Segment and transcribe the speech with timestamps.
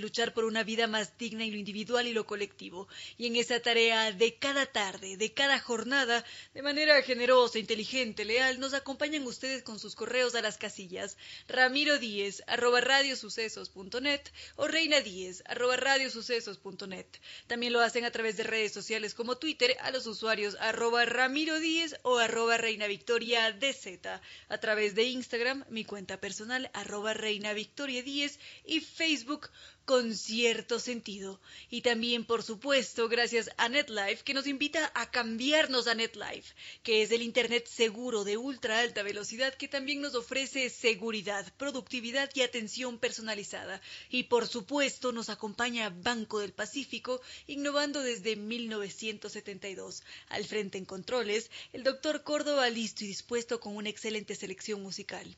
[0.00, 2.88] luchar por una vida más digna en lo individual y lo colectivo.
[3.16, 8.58] Y en esa tarea de cada tarde, de cada jornada, de manera generosa, inteligente, leal,
[8.58, 11.16] nos acompañan ustedes con sus correos a las casillas
[11.48, 14.22] ramiro díez arroba radiosucesos.net
[14.56, 17.06] o reina díez arroba radiosucesos.net.
[17.46, 21.58] También lo hacen a través de redes sociales como Twitter a los usuarios arroba ramiro
[21.60, 24.20] díez o arroba reina victoria dz.
[24.48, 29.50] A través de Instagram, mi cuenta personal arroba reina victoria díez y Facebook
[29.90, 31.40] con cierto sentido.
[31.68, 37.02] Y también, por supuesto, gracias a NetLife, que nos invita a cambiarnos a NetLife, que
[37.02, 42.42] es el Internet seguro de ultra alta velocidad que también nos ofrece seguridad, productividad y
[42.42, 43.82] atención personalizada.
[44.10, 50.04] Y por supuesto, nos acompaña Banco del Pacífico, innovando desde 1972.
[50.28, 55.36] Al frente en controles, el doctor Córdoba listo y dispuesto con una excelente selección musical.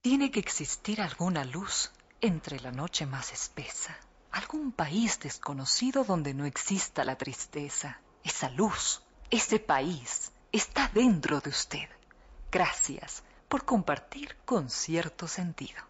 [0.00, 1.92] Tiene que existir alguna luz
[2.24, 3.94] entre la noche más espesa,
[4.32, 8.00] algún país desconocido donde no exista la tristeza.
[8.22, 11.86] Esa luz, ese país, está dentro de usted.
[12.50, 15.82] Gracias por compartir con cierto sentido.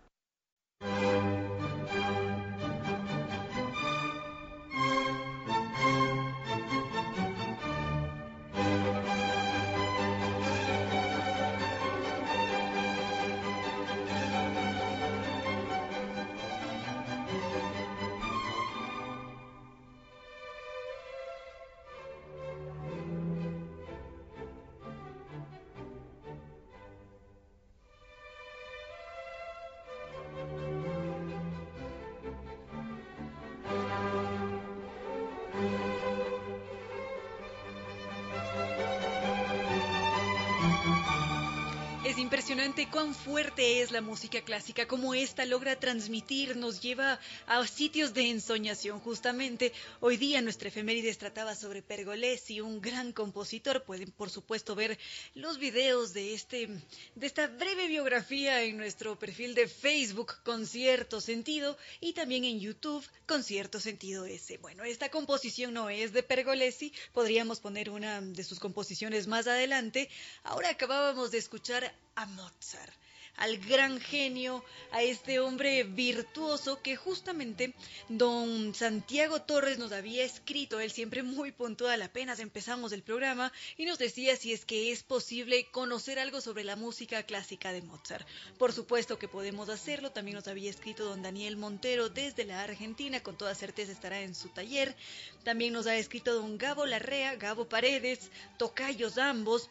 [42.55, 48.15] Impresionante cuán fuerte es la música clásica, cómo esta logra transmitir, nos lleva a sitios
[48.15, 49.01] de ensoñación.
[49.01, 53.83] Justamente hoy día nuestra efemérides trataba sobre Pergolesi, un gran compositor.
[53.83, 54.97] Pueden, por supuesto, ver
[55.35, 56.69] los videos de, este,
[57.17, 62.61] de esta breve biografía en nuestro perfil de Facebook con cierto sentido y también en
[62.61, 64.59] YouTube con cierto sentido ese.
[64.59, 70.09] Bueno, esta composición no es de Pergolesi, podríamos poner una de sus composiciones más adelante.
[70.45, 72.93] Ahora acabábamos de escuchar a Mozart,
[73.37, 77.75] al gran genio, a este hombre virtuoso que justamente
[78.09, 83.87] don Santiago Torres nos había escrito, él siempre muy puntual, apenas empezamos el programa, y
[83.87, 88.27] nos decía si es que es posible conocer algo sobre la música clásica de Mozart.
[88.57, 93.21] Por supuesto que podemos hacerlo, también nos había escrito don Daniel Montero desde la Argentina,
[93.21, 94.95] con toda certeza estará en su taller.
[95.43, 99.71] También nos ha escrito don Gabo Larrea, Gabo Paredes, tocayos ambos,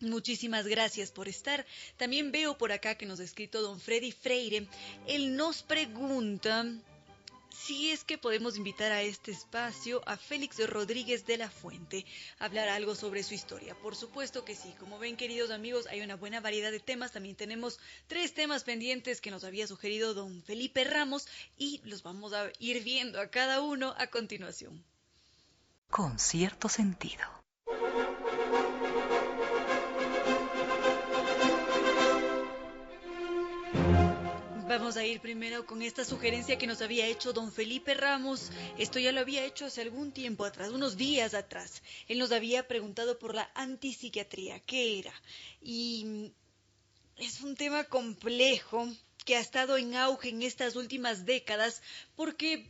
[0.00, 1.64] Muchísimas gracias por estar.
[1.96, 4.68] También veo por acá que nos ha escrito don Freddy Freire.
[5.06, 6.66] Él nos pregunta
[7.56, 12.04] si es que podemos invitar a este espacio a Félix Rodríguez de la Fuente
[12.38, 13.74] a hablar algo sobre su historia.
[13.74, 14.74] Por supuesto que sí.
[14.78, 17.12] Como ven, queridos amigos, hay una buena variedad de temas.
[17.12, 21.26] También tenemos tres temas pendientes que nos había sugerido don Felipe Ramos
[21.56, 24.84] y los vamos a ir viendo a cada uno a continuación.
[25.88, 27.24] Con cierto sentido.
[34.68, 38.50] Vamos a ir primero con esta sugerencia que nos había hecho don Felipe Ramos.
[38.76, 41.84] Esto ya lo había hecho hace algún tiempo atrás, unos días atrás.
[42.08, 45.12] Él nos había preguntado por la antipsiquiatría, ¿qué era?
[45.62, 46.32] Y
[47.16, 48.88] es un tema complejo
[49.24, 51.80] que ha estado en auge en estas últimas décadas
[52.16, 52.68] porque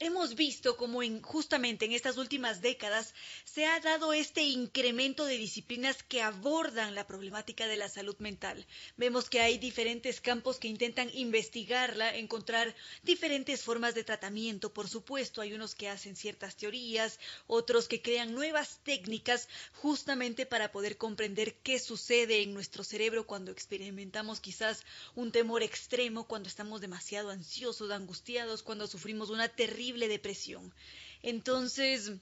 [0.00, 3.14] hemos visto como en, justamente en estas últimas décadas
[3.44, 8.66] se ha dado este incremento de disciplinas que abordan la problemática de la salud mental.
[8.96, 15.42] Vemos que hay diferentes campos que intentan investigarla, encontrar diferentes formas de tratamiento, por supuesto,
[15.42, 21.56] hay unos que hacen ciertas teorías, otros que crean nuevas técnicas justamente para poder comprender
[21.56, 24.82] qué sucede en nuestro cerebro cuando experimentamos quizás
[25.14, 30.74] un temor extremo, cuando estamos demasiado ansiosos, angustiados, cuando sufrimos una terrible depresión.
[31.22, 32.12] Entonces,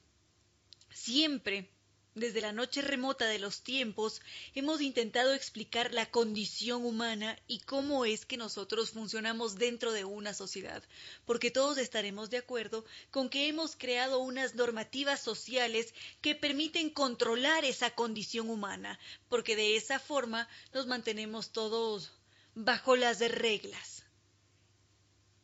[0.93, 1.71] siempre,
[2.15, 4.21] desde la noche remota de los tiempos,
[4.55, 10.35] hemos intentado explicar la condición humana y cómo es que nosotros funcionamos dentro de una
[10.35, 10.83] sociedad,
[11.25, 17.65] porque todos estaremos de acuerdo con que hemos creado unas normativas sociales que permiten controlar
[17.65, 18.99] esa condición humana,
[19.29, 22.13] porque de esa forma nos mantenemos todos
[22.55, 24.05] bajo las reglas.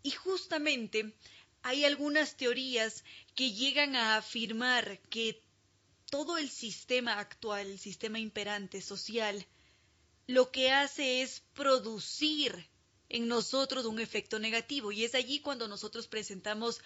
[0.03, 1.15] Y justamente
[1.65, 5.43] hay algunas teorías que llegan a afirmar que
[6.11, 9.47] todo el sistema actual, el sistema imperante social,
[10.27, 12.69] lo que hace es producir
[13.09, 16.83] en nosotros un efecto negativo y es allí cuando nosotros presentamos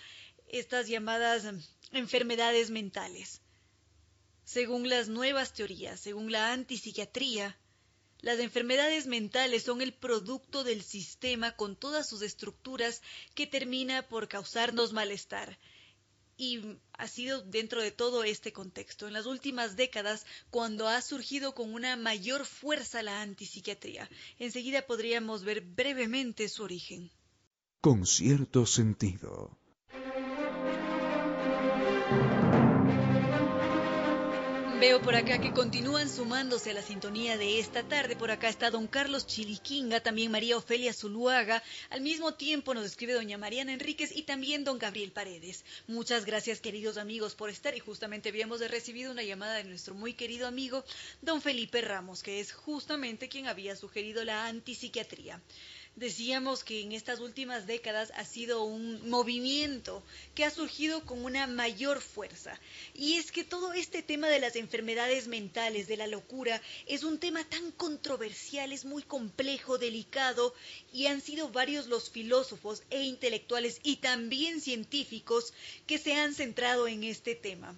[0.46, 1.42] estas llamadas
[1.90, 3.42] enfermedades mentales.
[4.44, 7.58] Según las nuevas teorías, según la antipsiquiatría,
[8.20, 13.00] las enfermedades mentales son el producto del sistema con todas sus estructuras
[13.34, 15.58] que termina por causarnos malestar.
[16.36, 21.54] Y ha sido dentro de todo este contexto, en las últimas décadas, cuando ha surgido
[21.54, 24.08] con una mayor fuerza la antipsiquiatría.
[24.38, 27.10] Enseguida podríamos ver brevemente su origen.
[27.80, 29.58] Con cierto sentido.
[34.80, 38.14] Veo por acá que continúan sumándose a la sintonía de esta tarde.
[38.14, 41.64] Por acá está don Carlos Chiliquinga, también María Ofelia Zuluaga.
[41.90, 45.64] Al mismo tiempo nos escribe doña Mariana Enríquez y también don Gabriel Paredes.
[45.88, 47.76] Muchas gracias, queridos amigos, por estar.
[47.76, 50.84] Y justamente habíamos recibido una llamada de nuestro muy querido amigo
[51.22, 55.42] don Felipe Ramos, que es justamente quien había sugerido la antipsiquiatría
[55.98, 60.02] decíamos que en estas últimas décadas ha sido un movimiento
[60.34, 62.58] que ha surgido con una mayor fuerza.
[62.94, 67.18] Y es que todo este tema de las enfermedades mentales, de la locura, es un
[67.18, 70.54] tema tan controversial, es muy complejo, delicado,
[70.92, 75.52] y han sido varios los filósofos e intelectuales y también científicos
[75.86, 77.76] que se han centrado en este tema.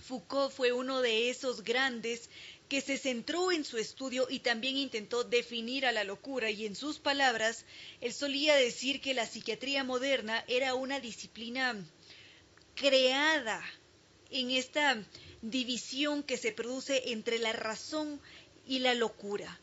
[0.00, 2.30] Foucault fue uno de esos grandes
[2.68, 6.76] que se centró en su estudio y también intentó definir a la locura y en
[6.76, 7.64] sus palabras,
[8.00, 11.74] él solía decir que la psiquiatría moderna era una disciplina
[12.74, 13.64] creada
[14.30, 15.02] en esta
[15.40, 18.20] división que se produce entre la razón
[18.66, 19.58] y la locura.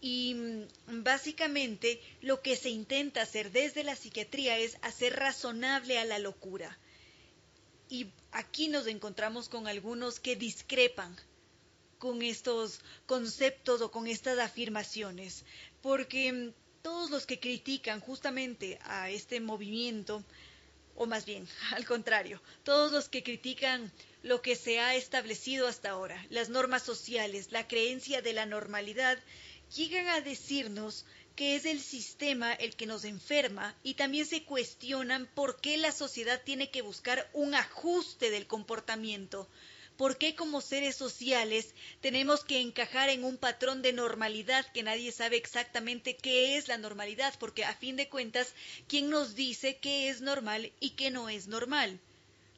[0.00, 6.04] Y mm, básicamente lo que se intenta hacer desde la psiquiatría es hacer razonable a
[6.04, 6.78] la locura.
[7.90, 11.14] Y aquí nos encontramos con algunos que discrepan
[12.04, 15.46] con estos conceptos o con estas afirmaciones,
[15.80, 16.52] porque mm,
[16.82, 20.22] todos los que critican justamente a este movimiento,
[20.96, 23.90] o más bien, al contrario, todos los que critican
[24.22, 29.18] lo que se ha establecido hasta ahora, las normas sociales, la creencia de la normalidad,
[29.74, 31.06] llegan a decirnos
[31.36, 35.90] que es el sistema el que nos enferma y también se cuestionan por qué la
[35.90, 39.48] sociedad tiene que buscar un ajuste del comportamiento,
[39.96, 45.12] ¿Por qué como seres sociales tenemos que encajar en un patrón de normalidad que nadie
[45.12, 47.32] sabe exactamente qué es la normalidad?
[47.38, 48.54] Porque a fin de cuentas,
[48.88, 52.00] ¿quién nos dice qué es normal y qué no es normal?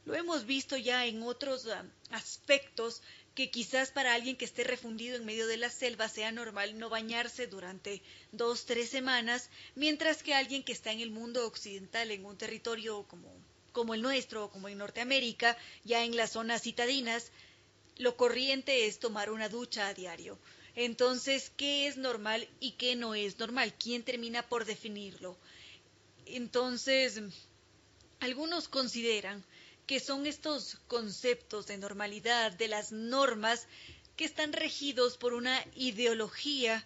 [0.06, 3.02] Lo hemos visto ya en otros ah, aspectos
[3.34, 6.88] que quizás para alguien que esté refundido en medio de la selva sea normal no
[6.88, 8.00] bañarse durante
[8.32, 13.02] dos, tres semanas, mientras que alguien que está en el mundo occidental, en un territorio
[13.08, 13.30] como
[13.76, 15.54] como el nuestro, como en Norteamérica,
[15.84, 17.30] ya en las zonas citadinas,
[17.98, 20.38] lo corriente es tomar una ducha a diario.
[20.74, 23.74] Entonces, ¿qué es normal y qué no es normal?
[23.78, 25.36] ¿Quién termina por definirlo?
[26.24, 27.20] Entonces,
[28.20, 29.44] algunos consideran
[29.86, 33.66] que son estos conceptos de normalidad, de las normas,
[34.16, 36.82] que están regidos por una ideología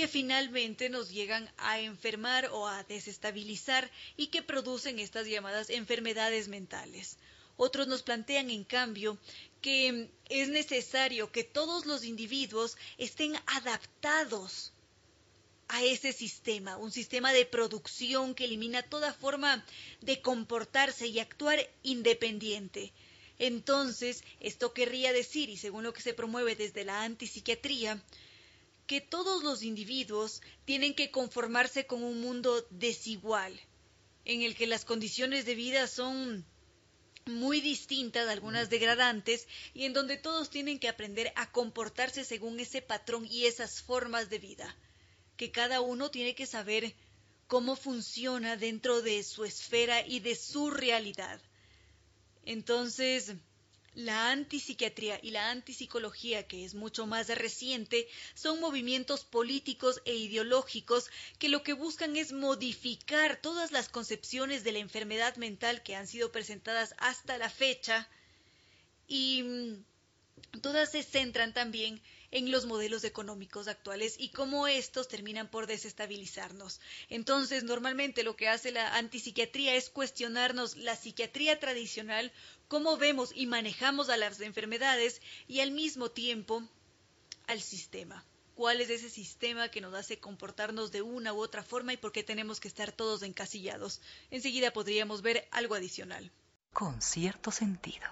[0.00, 6.48] que finalmente nos llegan a enfermar o a desestabilizar y que producen estas llamadas enfermedades
[6.48, 7.18] mentales.
[7.58, 9.18] Otros nos plantean, en cambio,
[9.60, 14.72] que es necesario que todos los individuos estén adaptados
[15.68, 19.62] a ese sistema, un sistema de producción que elimina toda forma
[20.00, 22.94] de comportarse y actuar independiente.
[23.38, 28.02] Entonces, esto querría decir, y según lo que se promueve desde la antipsiquiatría,
[28.90, 33.56] que todos los individuos tienen que conformarse con un mundo desigual,
[34.24, 36.44] en el que las condiciones de vida son
[37.24, 42.82] muy distintas, algunas degradantes, y en donde todos tienen que aprender a comportarse según ese
[42.82, 44.76] patrón y esas formas de vida,
[45.36, 46.92] que cada uno tiene que saber
[47.46, 51.40] cómo funciona dentro de su esfera y de su realidad.
[52.44, 53.34] Entonces,
[53.94, 61.10] la antipsiquiatría y la antipsicología, que es mucho más reciente, son movimientos políticos e ideológicos
[61.38, 66.06] que lo que buscan es modificar todas las concepciones de la enfermedad mental que han
[66.06, 68.08] sido presentadas hasta la fecha
[69.08, 75.48] y mm, todas se centran también en los modelos económicos actuales y cómo estos terminan
[75.48, 76.80] por desestabilizarnos.
[77.08, 82.32] Entonces, normalmente lo que hace la antipsiquiatría es cuestionarnos la psiquiatría tradicional,
[82.68, 86.62] cómo vemos y manejamos a las enfermedades y al mismo tiempo
[87.46, 88.24] al sistema.
[88.54, 92.12] ¿Cuál es ese sistema que nos hace comportarnos de una u otra forma y por
[92.12, 94.02] qué tenemos que estar todos encasillados?
[94.30, 96.30] Enseguida podríamos ver algo adicional.
[96.72, 98.06] Con cierto sentido.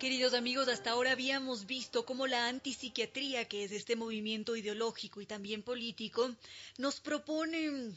[0.00, 5.26] Queridos amigos, hasta ahora habíamos visto cómo la antipsiquiatría, que es este movimiento ideológico y
[5.26, 6.34] también político,
[6.78, 7.92] nos propone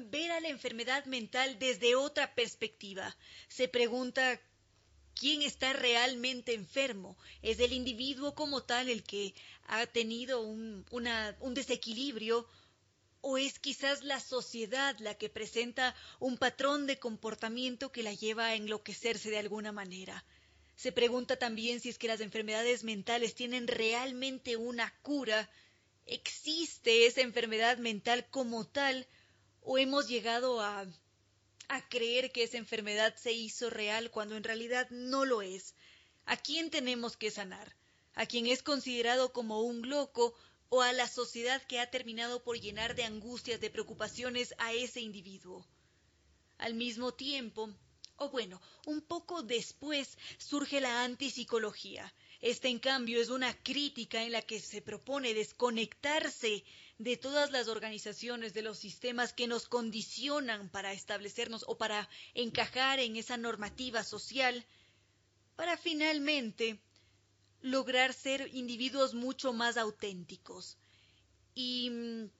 [0.00, 3.14] ver a la enfermedad mental desde otra perspectiva.
[3.48, 4.40] Se pregunta
[5.14, 7.18] quién está realmente enfermo.
[7.42, 9.34] ¿Es el individuo como tal el que
[9.66, 12.48] ha tenido un, un desequilibrio?
[13.20, 18.46] ¿O es quizás la sociedad la que presenta un patrón de comportamiento que la lleva
[18.46, 20.24] a enloquecerse de alguna manera?
[20.76, 25.50] Se pregunta también si es que las enfermedades mentales tienen realmente una cura.
[26.04, 29.06] ¿Existe esa enfermedad mental como tal?
[29.62, 30.86] ¿O hemos llegado a,
[31.68, 35.74] a creer que esa enfermedad se hizo real cuando en realidad no lo es?
[36.26, 37.74] ¿A quién tenemos que sanar?
[38.14, 40.34] ¿A quien es considerado como un loco
[40.68, 45.00] o a la sociedad que ha terminado por llenar de angustias, de preocupaciones a ese
[45.00, 45.66] individuo?
[46.58, 47.74] Al mismo tiempo,
[48.18, 52.12] o bueno, un poco después surge la antipsicología.
[52.40, 56.64] Esta, en cambio, es una crítica en la que se propone desconectarse
[56.98, 62.98] de todas las organizaciones, de los sistemas que nos condicionan para establecernos o para encajar
[63.00, 64.64] en esa normativa social,
[65.56, 66.80] para finalmente
[67.60, 70.78] lograr ser individuos mucho más auténticos.
[71.54, 72.30] Y mm,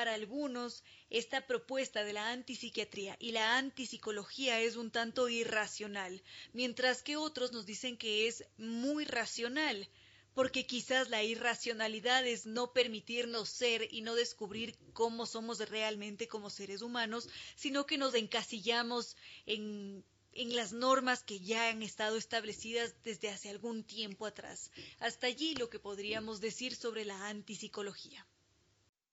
[0.00, 6.22] para algunos, esta propuesta de la antipsiquiatría y la antipsicología es un tanto irracional,
[6.54, 9.90] mientras que otros nos dicen que es muy racional,
[10.32, 16.48] porque quizás la irracionalidad es no permitirnos ser y no descubrir cómo somos realmente como
[16.48, 20.02] seres humanos, sino que nos encasillamos en
[20.32, 24.70] en las normas que ya han estado establecidas desde hace algún tiempo atrás.
[25.00, 28.24] Hasta allí lo que podríamos decir sobre la antipsicología.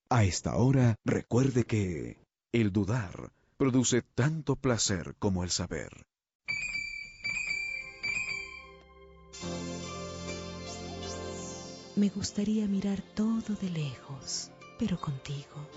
[0.10, 2.18] A esta hora, recuerde que
[2.54, 6.08] el dudar produce tanto placer como el saber.
[11.98, 15.68] Me gustaría mirar todo de lejos, pero contigo.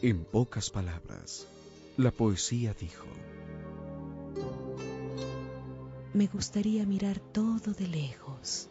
[0.00, 1.46] En pocas palabras,
[1.98, 3.08] la poesía dijo.
[6.14, 8.70] Me gustaría mirar todo de lejos,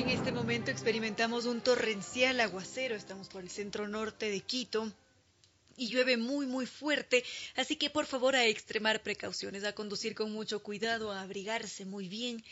[0.00, 4.90] En este momento experimentamos un torrencial aguacero, estamos por el centro norte de Quito
[5.76, 7.22] y llueve muy muy fuerte,
[7.54, 12.08] así que por favor a extremar precauciones, a conducir con mucho cuidado, a abrigarse muy
[12.08, 12.42] bien.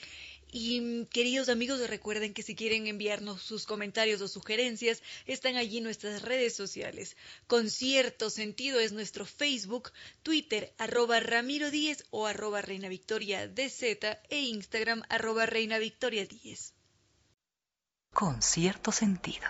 [0.53, 6.21] Y queridos amigos, recuerden que si quieren enviarnos sus comentarios o sugerencias, están allí nuestras
[6.21, 7.17] redes sociales.
[7.47, 9.91] Con cierto sentido es nuestro Facebook,
[10.23, 16.75] Twitter, arroba Ramiro 10 o arroba Reina Victoria DZ e Instagram, arroba Reina Victoria 10
[18.19, 19.47] con cierto sentido.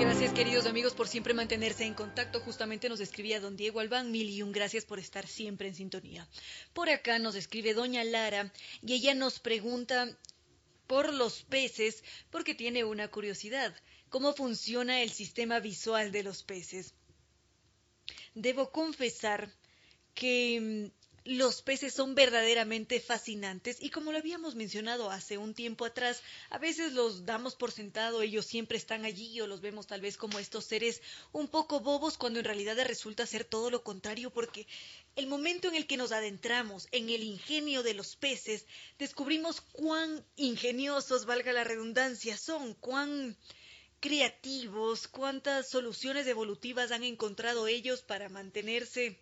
[0.00, 2.40] Gracias queridos amigos por siempre mantenerse en contacto.
[2.40, 6.28] Justamente nos escribía don Diego Albán, mil y un gracias por estar siempre en sintonía.
[6.72, 10.18] Por acá nos escribe doña Lara y ella nos pregunta
[10.88, 13.76] por los peces porque tiene una curiosidad,
[14.08, 16.94] cómo funciona el sistema visual de los peces.
[18.34, 19.52] Debo confesar
[20.18, 20.98] que mm,
[21.36, 23.76] los peces son verdaderamente fascinantes.
[23.80, 28.20] Y como lo habíamos mencionado hace un tiempo atrás, a veces los damos por sentado,
[28.20, 32.18] ellos siempre están allí o los vemos tal vez como estos seres un poco bobos
[32.18, 34.66] cuando en realidad resulta ser todo lo contrario porque
[35.14, 38.66] el momento en el que nos adentramos en el ingenio de los peces,
[38.98, 43.36] descubrimos cuán ingeniosos, valga la redundancia, son, cuán
[44.00, 49.20] creativos, cuántas soluciones evolutivas han encontrado ellos para mantenerse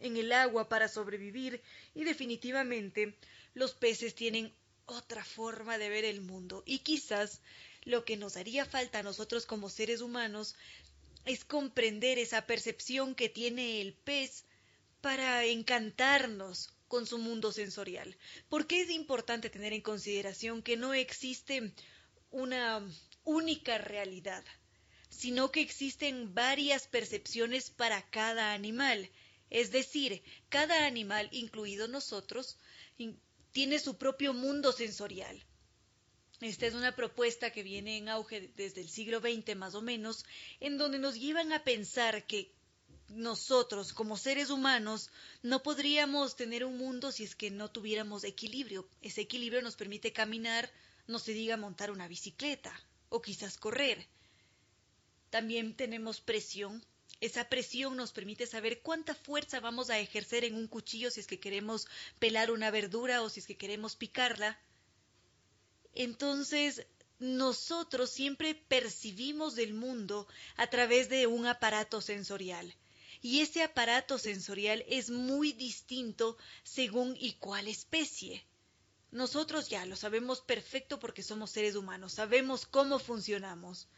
[0.00, 1.62] en el agua para sobrevivir
[1.94, 3.16] y definitivamente
[3.54, 4.52] los peces tienen
[4.86, 7.40] otra forma de ver el mundo y quizás
[7.84, 10.54] lo que nos haría falta a nosotros como seres humanos
[11.24, 14.44] es comprender esa percepción que tiene el pez
[15.00, 18.16] para encantarnos con su mundo sensorial.
[18.48, 21.72] Porque es importante tener en consideración que no existe
[22.30, 22.82] una
[23.24, 24.44] única realidad,
[25.08, 29.08] sino que existen varias percepciones para cada animal
[29.50, 32.56] es decir, cada animal, incluido nosotros,
[33.52, 35.44] tiene su propio mundo sensorial.
[36.40, 40.24] Esta es una propuesta que viene en auge desde el siglo XX más o menos,
[40.60, 42.52] en donde nos llevan a pensar que
[43.08, 45.10] nosotros, como seres humanos,
[45.42, 48.88] no podríamos tener un mundo si es que no tuviéramos equilibrio.
[49.02, 50.70] Ese equilibrio nos permite caminar,
[51.06, 52.72] no se diga montar una bicicleta
[53.08, 54.06] o quizás correr.
[55.28, 56.84] También tenemos presión,
[57.20, 61.26] esa presión nos permite saber cuánta fuerza vamos a ejercer en un cuchillo si es
[61.26, 61.86] que queremos
[62.18, 64.58] pelar una verdura o si es que queremos picarla.
[65.94, 66.86] Entonces,
[67.18, 72.74] nosotros siempre percibimos el mundo a través de un aparato sensorial.
[73.20, 78.42] Y ese aparato sensorial es muy distinto según y cuál especie.
[79.10, 83.88] Nosotros ya lo sabemos perfecto porque somos seres humanos, sabemos cómo funcionamos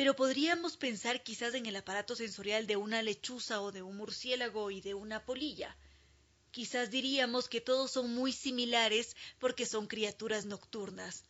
[0.00, 4.70] pero podríamos pensar quizás en el aparato sensorial de una lechuza o de un murciélago
[4.70, 5.76] y de una polilla.
[6.50, 11.24] Quizás diríamos que todos son muy similares porque son criaturas nocturnas.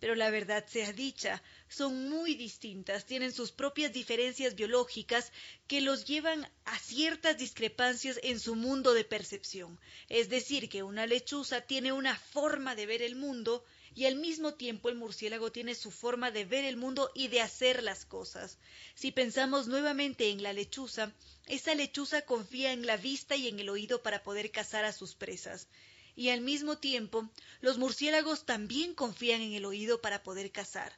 [0.00, 5.30] Pero la verdad sea dicha, son muy distintas, tienen sus propias diferencias biológicas
[5.66, 9.78] que los llevan a ciertas discrepancias en su mundo de percepción.
[10.08, 14.54] Es decir, que una lechuza tiene una forma de ver el mundo y al mismo
[14.54, 18.58] tiempo el murciélago tiene su forma de ver el mundo y de hacer las cosas.
[18.94, 21.12] Si pensamos nuevamente en la lechuza,
[21.46, 25.14] esa lechuza confía en la vista y en el oído para poder cazar a sus
[25.14, 25.68] presas.
[26.16, 27.28] Y al mismo tiempo,
[27.60, 30.92] los murciélagos también confían en el oído para poder cazar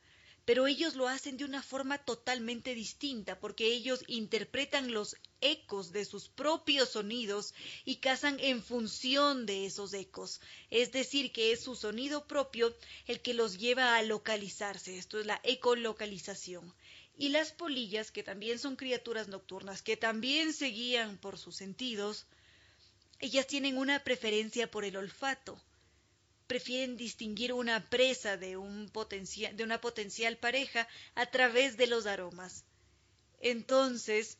[0.46, 6.04] pero ellos lo hacen de una forma totalmente distinta porque ellos interpretan los ecos de
[6.04, 7.52] sus propios sonidos
[7.84, 10.40] y cazan en función de esos ecos.
[10.70, 12.76] Es decir, que es su sonido propio
[13.08, 14.96] el que los lleva a localizarse.
[14.96, 16.72] Esto es la ecolocalización.
[17.18, 22.24] Y las polillas, que también son criaturas nocturnas, que también se guían por sus sentidos,
[23.18, 25.60] ellas tienen una preferencia por el olfato
[26.46, 32.64] prefieren distinguir una presa de, un de una potencial pareja a través de los aromas.
[33.40, 34.38] Entonces,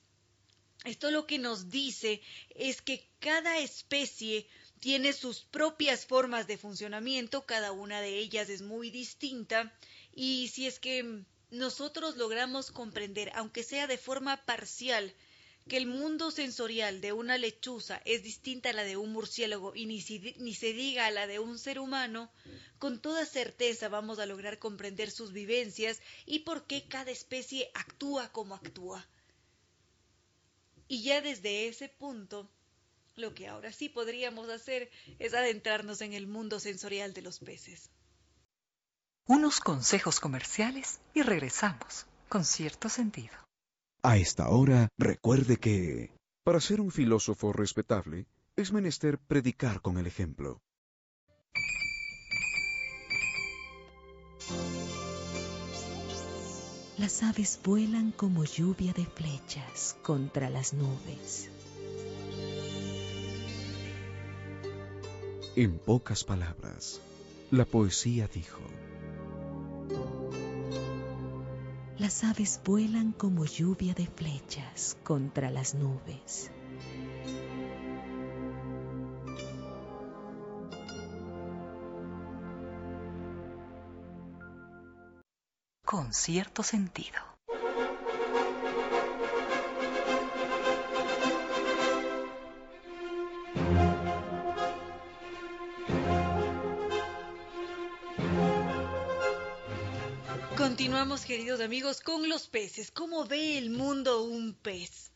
[0.85, 4.47] esto lo que nos dice es que cada especie
[4.81, 9.73] tiene sus propias formas de funcionamiento, cada una de ellas es muy distinta,
[10.15, 15.15] y si es que nosotros logramos comprender, aunque sea de forma parcial,
[15.69, 19.87] que el mundo sensorial de una lechuza es distinta a la de un murciélago y
[19.87, 20.05] ni,
[20.39, 22.31] ni, se diga a la de un ser humano,
[22.79, 28.31] con toda certeza vamos a lograr comprender sus vivencias y por qué cada especie actúa
[28.31, 29.07] como actúa.
[30.87, 32.49] Y ya desde ese punto,
[33.17, 37.91] lo que ahora sí podríamos hacer es adentrarnos en el mundo sensorial de los peces.
[39.27, 43.46] Unos consejos comerciales y regresamos con cierto sentido.
[44.09, 46.13] A esta hora, recuerde que,
[46.45, 50.63] para ser un filósofo respetable, es menester predicar con el ejemplo.
[56.99, 61.51] Las aves vuelan como lluvia de flechas contra las nubes.
[65.57, 67.01] En pocas palabras,
[67.51, 68.63] la poesía dijo,
[71.99, 76.51] Las aves vuelan como lluvia de flechas contra las nubes.
[85.87, 87.36] Con cierto sentido.
[100.87, 102.93] Continuamos, queridos amigos, con los peces.
[102.93, 105.11] ¿Cómo ve el mundo un pez?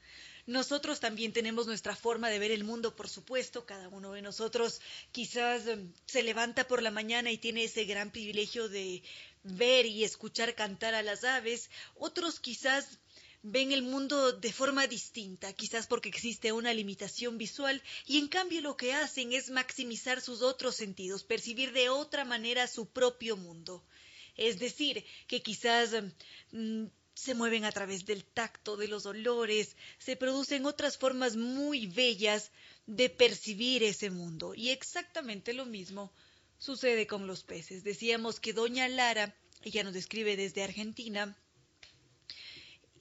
[0.45, 3.67] Nosotros también tenemos nuestra forma de ver el mundo, por supuesto.
[3.67, 4.81] Cada uno de nosotros
[5.13, 9.05] quizás em, se levanta por la mañana y tiene ese gran privilegio de
[9.45, 11.71] ver y escuchar cantar a las aves.
[11.95, 12.99] Otros quizás
[13.45, 18.61] ven el mundo de forma distinta, quizás porque existe una limitación visual, y en cambio
[18.61, 23.85] lo que hacen es maximizar sus otros sentidos, percibir de otra manera su propio mundo.
[24.37, 25.91] Es decir, que quizás
[26.53, 31.87] mm, se mueven a través del tacto, de los olores, se producen otras formas muy
[31.87, 32.51] bellas
[32.87, 34.55] de percibir ese mundo.
[34.55, 36.13] Y exactamente lo mismo
[36.59, 37.85] sucede con los peces.
[37.85, 41.37] Decíamos que doña Lara, ella nos describe desde Argentina,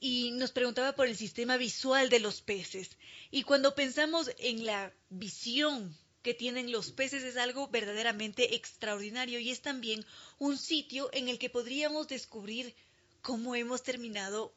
[0.00, 2.96] y nos preguntaba por el sistema visual de los peces.
[3.30, 9.50] Y cuando pensamos en la visión que tienen los peces es algo verdaderamente extraordinario y
[9.50, 10.04] es también
[10.38, 12.74] un sitio en el que podríamos descubrir
[13.22, 14.52] cómo hemos terminado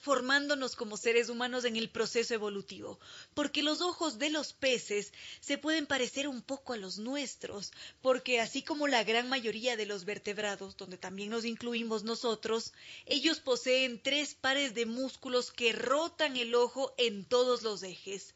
[0.00, 3.00] formándonos como seres humanos en el proceso evolutivo,
[3.34, 8.40] porque los ojos de los peces se pueden parecer un poco a los nuestros, porque
[8.40, 12.72] así como la gran mayoría de los vertebrados, donde también nos incluimos nosotros,
[13.06, 18.34] ellos poseen tres pares de músculos que rotan el ojo en todos los ejes.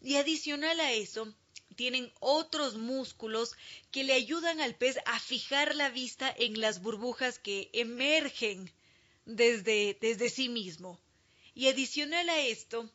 [0.00, 1.32] Y adicional a eso,
[1.74, 3.56] tienen otros músculos
[3.90, 8.70] que le ayudan al pez a fijar la vista en las burbujas que emergen
[9.24, 10.98] desde, desde sí mismo.
[11.54, 12.90] Y adicional a esto,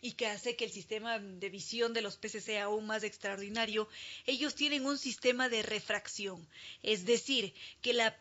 [0.00, 3.88] y que hace que el sistema de visión de los peces sea aún más extraordinario,
[4.26, 6.46] ellos tienen un sistema de refracción,
[6.82, 8.18] es decir, que la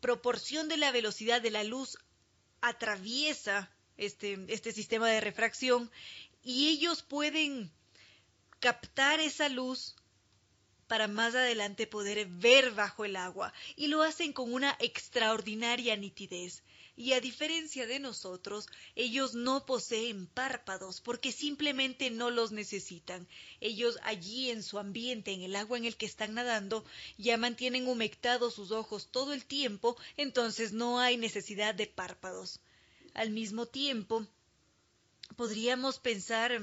[0.00, 1.98] proporción de la velocidad de la luz
[2.60, 5.90] atraviesa este, este sistema de refracción
[6.44, 7.72] y ellos pueden
[8.64, 9.94] captar esa luz
[10.86, 16.62] para más adelante poder ver bajo el agua y lo hacen con una extraordinaria nitidez.
[16.96, 23.28] Y a diferencia de nosotros, ellos no poseen párpados porque simplemente no los necesitan.
[23.60, 26.86] Ellos allí en su ambiente, en el agua en el que están nadando,
[27.18, 32.60] ya mantienen humectados sus ojos todo el tiempo, entonces no hay necesidad de párpados.
[33.12, 34.26] Al mismo tiempo,
[35.36, 36.62] podríamos pensar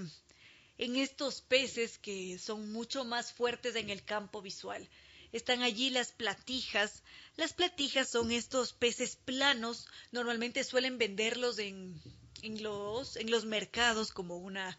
[0.82, 4.90] en estos peces que son mucho más fuertes en el campo visual.
[5.32, 7.04] Están allí las platijas.
[7.38, 9.86] Las platijas son estos peces planos.
[10.12, 12.02] Normalmente suelen venderlos en,
[12.42, 14.76] los, los mercados como una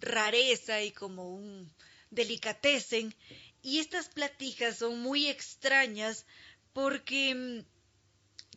[0.00, 1.72] rareza y como un
[2.10, 3.14] delicatessen.
[3.62, 6.26] Y estas platijas son muy extrañas
[6.72, 7.64] porque mm,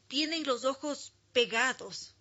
[0.08, 2.14] tienen los ojos pegados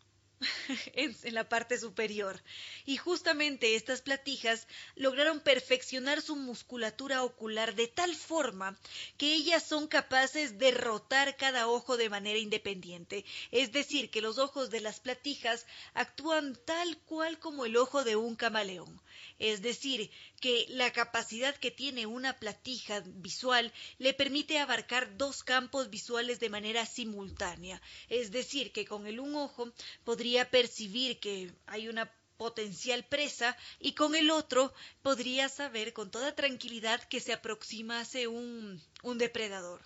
[0.95, 2.41] en, la parte superior.
[2.85, 8.77] Y justamente estas platijas lograron perfeccionar su musculatura ocular de tal forma
[9.17, 13.25] que ellas son capaces de rotar cada ojo de manera independiente.
[13.51, 18.17] Es decir, que los ojos de las platijas actúan tal cual como el ojo de
[18.17, 19.01] un camaleón.
[19.39, 25.91] Es decir, que la capacidad que tiene una platija visual le permite abarcar dos campos
[25.91, 27.81] visuales de manera simultánea.
[28.09, 29.73] Es decir, que con el un ojo
[30.05, 34.73] podría percibir que hay una potencial presa y con el otro
[35.03, 39.83] podría saber con toda tranquilidad que se aproxima hacia un, un depredador.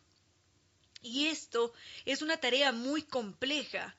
[1.03, 1.73] Y esto
[2.05, 3.97] es una tarea muy compleja,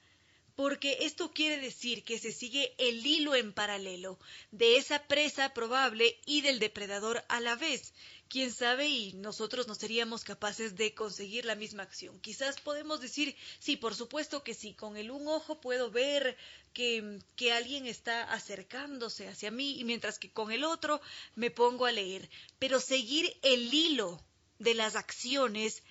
[0.60, 4.20] porque esto quiere decir que se sigue el hilo en paralelo
[4.52, 7.94] de esa presa probable y del depredador a la vez.
[8.28, 12.20] Quién sabe y nosotros no seríamos capaces de conseguir la misma acción.
[12.20, 16.36] Quizás podemos decir, sí, por supuesto que sí, con el un ojo puedo ver
[16.74, 21.00] que, que alguien está acercándose hacia mí y mientras que con el otro
[21.36, 22.30] me pongo a leer.
[22.60, 24.22] Pero seguir el hilo
[24.58, 25.84] de las acciones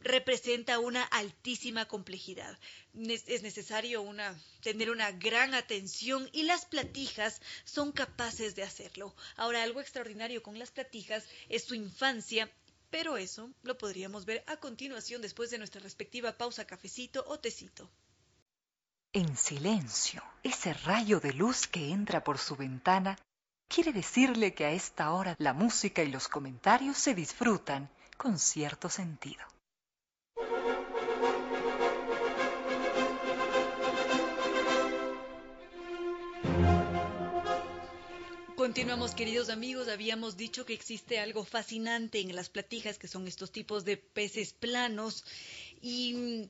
[0.00, 2.58] representa una altísima complejidad.
[2.94, 4.04] Es necesario
[4.60, 9.14] tener una gran atención y las platijas son capaces de hacerlo.
[9.36, 12.50] Ahora, algo extraordinario con las platijas es su infancia,
[12.90, 17.90] pero eso lo podríamos ver a continuación después de nuestra respectiva pausa cafecito o tecito.
[19.12, 23.18] En silencio, ese rayo de luz que entra por su ventana
[23.68, 28.88] quiere decirle que a esta hora la música y los comentarios se disfrutan con cierto
[28.88, 29.44] sentido.
[38.70, 39.88] Continuamos, queridos amigos.
[39.88, 44.52] Habíamos dicho que existe algo fascinante en las platijas, que son estos tipos de peces
[44.52, 45.24] planos.
[45.82, 46.48] Y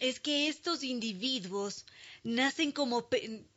[0.00, 1.86] es que estos individuos
[2.24, 3.08] nacen como,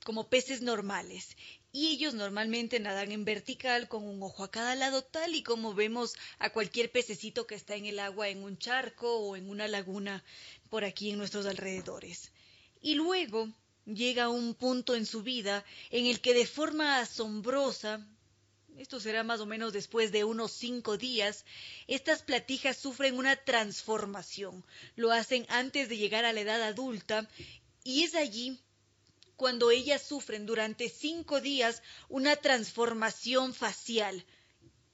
[0.06, 1.36] como peces normales
[1.74, 5.74] y ellos normalmente nadan en vertical con un ojo a cada lado, tal y como
[5.74, 9.68] vemos a cualquier pececito que está en el agua en un charco o en una
[9.68, 10.24] laguna
[10.70, 12.32] por aquí en nuestros alrededores.
[12.80, 13.50] Y luego
[13.88, 18.06] llega un punto en su vida en el que de forma asombrosa,
[18.78, 21.45] esto será más o menos después de unos cinco días,
[21.88, 24.65] estas platijas sufren una transformación.
[24.95, 27.28] Lo hacen antes de llegar a la edad adulta
[27.84, 28.60] y es allí
[29.36, 34.26] cuando ellas sufren durante cinco días una transformación facial.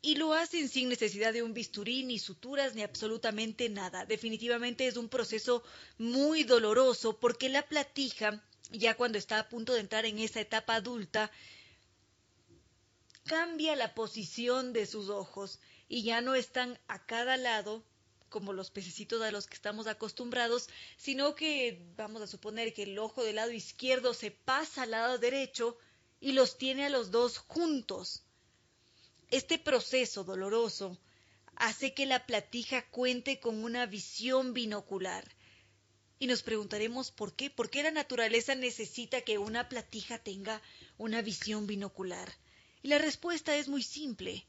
[0.01, 4.05] Y lo hacen sin necesidad de un bisturí, ni suturas, ni absolutamente nada.
[4.05, 5.63] Definitivamente es un proceso
[5.97, 10.75] muy doloroso porque la platija, ya cuando está a punto de entrar en esa etapa
[10.75, 11.31] adulta,
[13.25, 17.83] cambia la posición de sus ojos y ya no están a cada lado,
[18.29, 22.97] como los pececitos a los que estamos acostumbrados, sino que vamos a suponer que el
[22.97, 25.77] ojo del lado izquierdo se pasa al lado derecho
[26.19, 28.23] y los tiene a los dos juntos.
[29.29, 30.97] Este proceso doloroso
[31.55, 35.23] hace que la platija cuente con una visión binocular.
[36.23, 40.61] Y nos preguntaremos por qué, por qué la naturaleza necesita que una platija tenga
[40.97, 42.33] una visión binocular.
[42.81, 44.47] Y la respuesta es muy simple.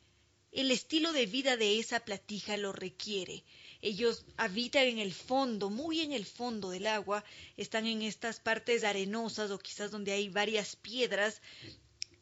[0.52, 3.42] El estilo de vida de esa platija lo requiere.
[3.82, 7.24] Ellos habitan en el fondo, muy en el fondo del agua,
[7.56, 11.42] están en estas partes arenosas o quizás donde hay varias piedras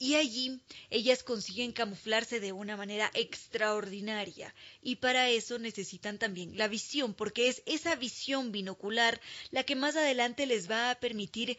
[0.02, 0.60] y allí
[0.90, 7.46] ellas consiguen camuflarse de una manera extraordinaria y para eso necesitan también la visión, porque
[7.46, 9.20] es esa visión binocular
[9.52, 11.56] la que más adelante les va a permitir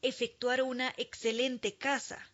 [0.00, 2.26] efectuar una excelente caza.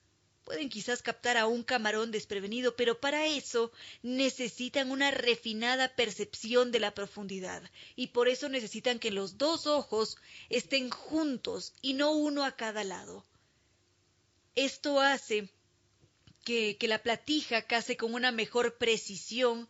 [0.45, 3.73] Pueden quizás captar a un camarón desprevenido, pero para eso
[4.05, 10.19] necesitan una refinada percepción de la profundidad y por eso necesitan que los dos ojos
[10.51, 13.27] estén juntos y no uno a cada lado.
[14.59, 15.49] Esto hace
[16.45, 19.69] que, la platija case con una mejor precisión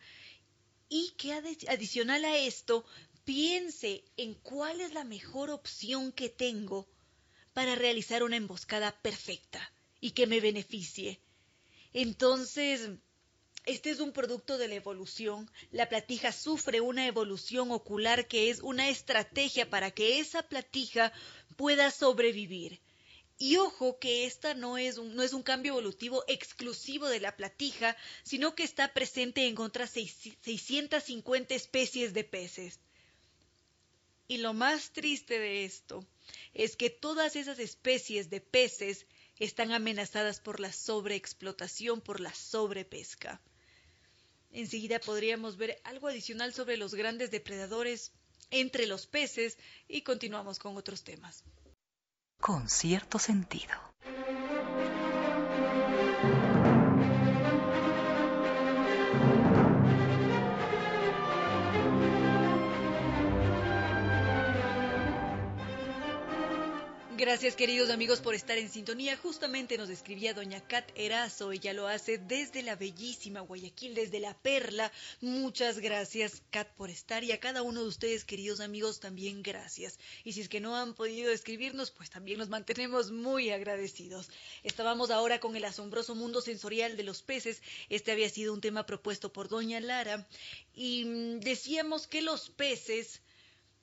[0.89, 2.87] y que adicional a esto
[3.23, 6.89] piense en cuál es la mejor opción que tengo
[7.53, 9.61] para realizar una emboscada perfecta
[10.01, 11.21] y que me beneficie.
[11.93, 12.89] Entonces,
[13.67, 15.51] este es un producto de la evolución.
[15.71, 21.13] La platija sufre una evolución ocular que es una estrategia para que esa platija
[21.57, 22.81] pueda sobrevivir.
[23.39, 27.37] Y ojo que esta no es, un, no es un cambio evolutivo exclusivo de la
[27.37, 32.81] platija, sino que está presente en otras 650 especies de peces.
[34.27, 36.05] Y lo más triste de esto
[36.53, 39.07] es que todas esas especies de peces
[39.39, 43.41] están amenazadas por la sobreexplotación, por la sobrepesca.
[44.51, 48.13] Enseguida podríamos ver algo adicional sobre los grandes depredadores
[48.51, 51.45] entre los peces y continuamos con otros temas.
[52.41, 53.75] Con cierto sentido.
[67.19, 69.17] Gracias queridos amigos por estar en sintonía.
[69.17, 74.35] Justamente nos escribía doña Kat Erazo, ella lo hace desde la bellísima Guayaquil, desde la
[74.35, 74.93] Perla.
[75.21, 79.99] Muchas gracias Kat por estar y a cada uno de ustedes queridos amigos también gracias.
[80.23, 84.31] Y si es que no han podido escribirnos, pues también nos mantenemos muy agradecidos.
[84.63, 87.63] Estábamos ahora con el asombroso mundo sensorial de los peces.
[87.89, 90.29] Este había sido un tema propuesto por doña Lara
[90.73, 93.23] y mm, decíamos que los peces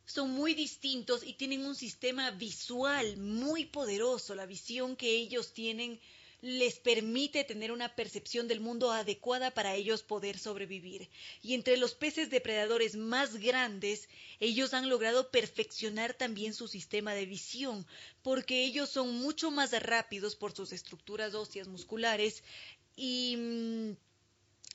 [0.06, 4.36] son muy distintos y tienen un sistema visual muy poderoso.
[4.36, 6.00] La visión que ellos tienen
[6.42, 11.10] les permite tener una percepción del mundo adecuada para ellos poder sobrevivir.
[11.42, 17.26] Y entre los peces depredadores más grandes, ellos han logrado perfeccionar también su sistema de
[17.26, 17.88] visión,
[18.22, 22.44] porque ellos son mucho más rápidos por sus estructuras óseas musculares
[22.96, 23.92] y mm,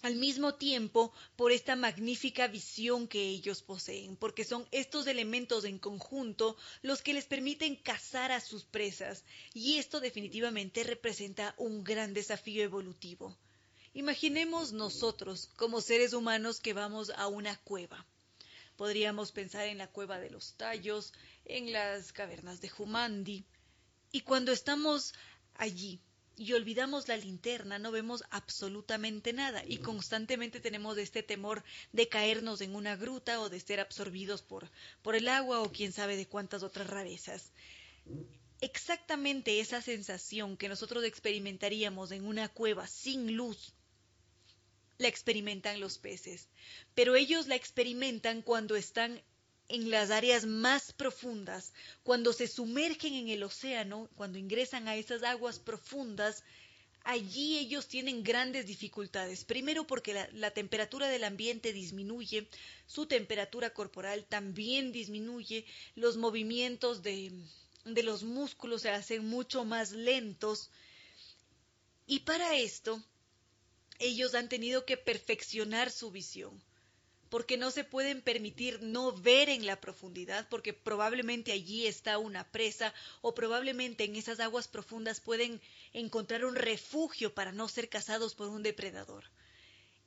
[0.03, 5.79] al mismo tiempo por esta magnífica visión que ellos poseen, porque son estos elementos en
[5.79, 12.15] conjunto los que les permiten cazar a sus presas, y esto definitivamente representa un gran
[12.15, 13.37] desafío evolutivo.
[13.93, 18.07] Imaginemos nosotros como seres humanos que vamos a una cueva.
[18.77, 21.13] Podríamos pensar en la cueva de los tallos,
[21.45, 23.45] en las cavernas de Jumandi,
[24.13, 25.13] y cuando estamos
[25.55, 26.01] allí,
[26.41, 29.63] y olvidamos la linterna, no vemos absolutamente nada.
[29.67, 34.71] Y constantemente tenemos este temor de caernos en una gruta o de ser absorbidos por,
[35.03, 37.53] por el agua o quién sabe de cuántas otras rarezas.
[38.63, 43.75] Exactamente esa sensación que nosotros experimentaríamos en una cueva sin luz,
[44.97, 46.49] la experimentan los peces,
[46.95, 49.21] pero ellos la experimentan cuando están
[49.71, 55.23] en las áreas más profundas, cuando se sumergen en el océano, cuando ingresan a esas
[55.23, 56.43] aguas profundas,
[57.05, 59.45] allí ellos tienen grandes dificultades.
[59.45, 62.49] Primero porque la, temperatura del ambiente disminuye,
[62.87, 67.33] su temperatura corporal también disminuye, los movimientos de,
[67.85, 70.71] de los músculos se hacen mucho más lentos.
[72.07, 73.01] Y para esto,
[74.01, 76.61] ellos han tenido que perfeccionar su visión
[77.31, 82.45] porque no se pueden permitir no ver en la profundidad, porque probablemente allí está una
[82.51, 85.61] presa o probablemente en esas aguas profundas pueden
[85.93, 89.25] encontrar un refugio para no ser cazados por un depredador.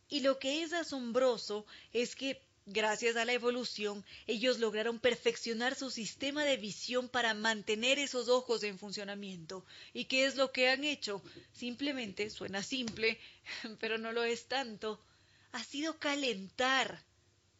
[0.10, 5.92] Y lo que es asombroso es que Gracias a la evolución, ellos lograron perfeccionar su
[5.92, 9.66] sistema de visión para mantener esos ojos en funcionamiento.
[9.94, 11.22] ¿Y qué es lo que han hecho?
[11.52, 13.20] Simplemente, suena simple,
[13.82, 15.04] pero no lo es tanto,
[15.52, 17.04] ha sido calentar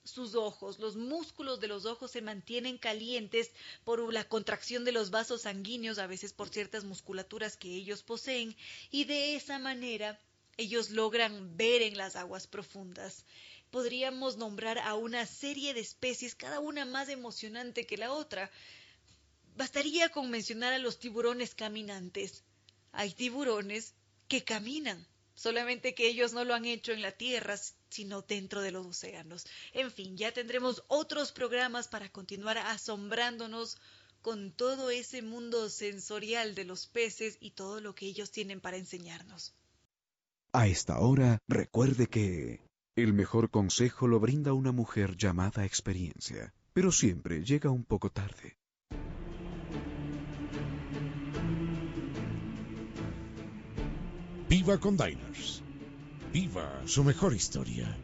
[0.04, 3.52] sus ojos, los músculos de los ojos se mantienen calientes
[3.84, 8.56] por la contracción de los vasos sanguíneos, a veces por ciertas musculaturas que ellos poseen,
[8.92, 10.20] y de esa manera
[10.58, 13.26] ellos logran ver en las aguas profundas.
[13.72, 18.52] Podríamos nombrar a una serie de especies, cada una más emocionante que la otra.
[19.56, 22.44] Bastaría con mencionar a los tiburones caminantes.
[22.92, 23.96] Hay tiburones
[24.28, 27.58] que caminan, solamente que ellos no lo han hecho en la tierra,
[27.94, 29.46] sino dentro de los océanos.
[29.72, 33.78] En fin, ya tendremos otros programas para continuar asombrándonos
[34.22, 38.78] con todo ese mundo sensorial de los peces y todo lo que ellos tienen para
[38.78, 39.54] enseñarnos.
[40.54, 42.62] A esta hora, recuerde que
[42.96, 48.58] el mejor consejo lo brinda una mujer llamada experiencia, pero siempre llega un poco tarde.
[54.48, 55.63] Viva con Diners
[56.34, 57.96] Viva su mejor historia.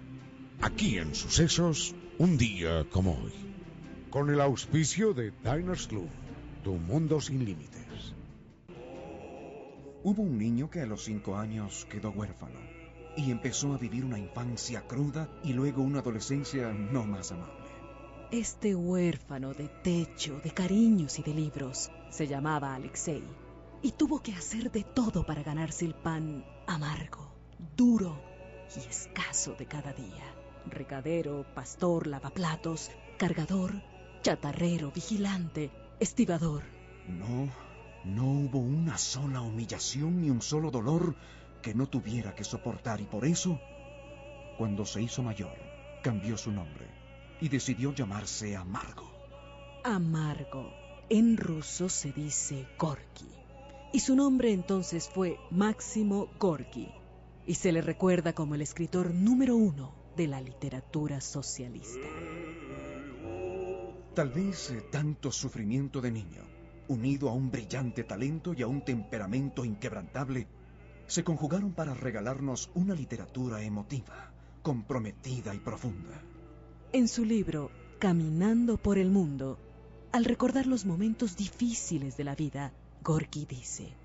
[0.61, 3.33] Aquí en Sucesos, un día como hoy.
[4.11, 6.07] Con el auspicio de Diners Club,
[6.63, 8.13] tu mundo sin límites.
[10.03, 12.59] Hubo un niño que a los cinco años quedó huérfano
[13.17, 17.65] y empezó a vivir una infancia cruda y luego una adolescencia no más amable.
[18.29, 23.23] Este huérfano de techo, de cariños y de libros se llamaba Alexei
[23.81, 27.28] y tuvo que hacer de todo para ganarse el pan amargo
[27.76, 28.19] duro
[28.76, 30.24] y escaso de cada día.
[30.65, 33.82] Recadero, pastor, lavaplatos, cargador,
[34.22, 36.63] chatarrero, vigilante, estibador.
[37.08, 37.50] No,
[38.06, 41.15] no hubo una sola humillación ni un solo dolor
[41.62, 43.60] que no tuviera que soportar y por eso,
[44.58, 45.58] cuando se hizo mayor,
[46.04, 46.88] cambió su nombre
[47.41, 49.10] y decidió llamarse Amargo.
[49.84, 50.72] Amargo.
[51.10, 53.28] En ruso se dice Gorky.
[53.91, 56.88] Y su nombre entonces fue Máximo Gorky
[57.49, 62.07] y se le recuerda como el escritor número uno de la literatura socialista.
[64.13, 66.43] Tal vez eh, tanto sufrimiento de niño,
[66.89, 70.45] unido a un brillante talento y a un temperamento inquebrantable,
[71.07, 74.31] se conjugaron para regalarnos una literatura emotiva,
[74.62, 76.21] comprometida y profunda.
[76.93, 79.57] En su libro Caminando por el Mundo,
[80.12, 83.95] al recordar los momentos difíciles de la vida, Gorky dice,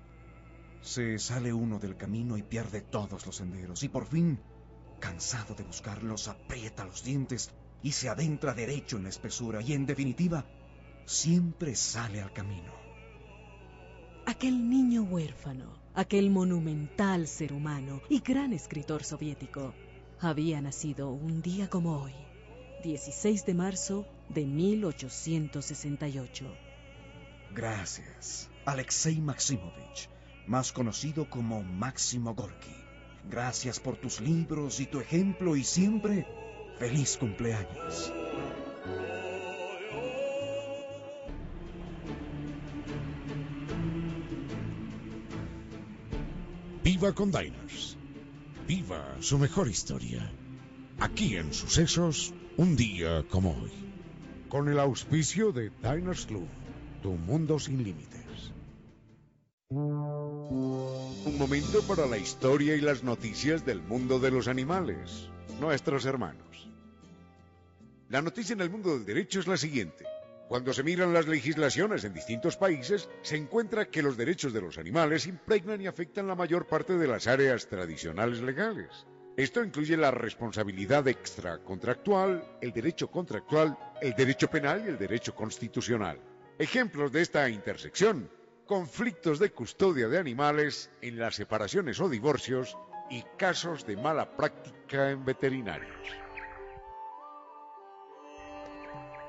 [0.85, 4.39] se sale uno del camino y pierde todos los senderos y por fin,
[4.99, 7.49] cansado de buscarlos, aprieta los dientes
[7.81, 10.45] y se adentra derecho en la espesura y en definitiva,
[11.05, 12.71] siempre sale al camino.
[14.27, 19.73] Aquel niño huérfano, aquel monumental ser humano y gran escritor soviético,
[20.19, 22.13] había nacido un día como hoy,
[22.83, 26.45] 16 de marzo de 1868.
[27.53, 30.09] Gracias, Alexei Maximovich
[30.47, 32.75] más conocido como Máximo Gorky.
[33.29, 36.27] Gracias por tus libros y tu ejemplo y siempre
[36.77, 38.13] feliz cumpleaños.
[46.83, 47.97] Viva con Diners.
[48.67, 50.31] Viva su mejor historia.
[50.99, 53.71] Aquí en Sucesos, un día como hoy.
[54.49, 56.47] Con el auspicio de Diners Club,
[57.01, 58.53] tu mundo sin límites.
[60.49, 65.27] Un momento para la historia y las noticias del mundo de los animales,
[65.59, 66.69] nuestros hermanos.
[68.09, 70.05] La noticia en el mundo del derecho es la siguiente.
[70.47, 74.77] Cuando se miran las legislaciones en distintos países, se encuentra que los derechos de los
[74.77, 79.07] animales impregnan y afectan la mayor parte de las áreas tradicionales legales.
[79.37, 86.19] Esto incluye la responsabilidad extracontractual, el derecho contractual, el derecho penal y el derecho constitucional.
[86.59, 88.29] Ejemplos de esta intersección
[88.65, 92.77] conflictos de custodia de animales en las separaciones o divorcios
[93.09, 96.07] y casos de mala práctica en veterinarios.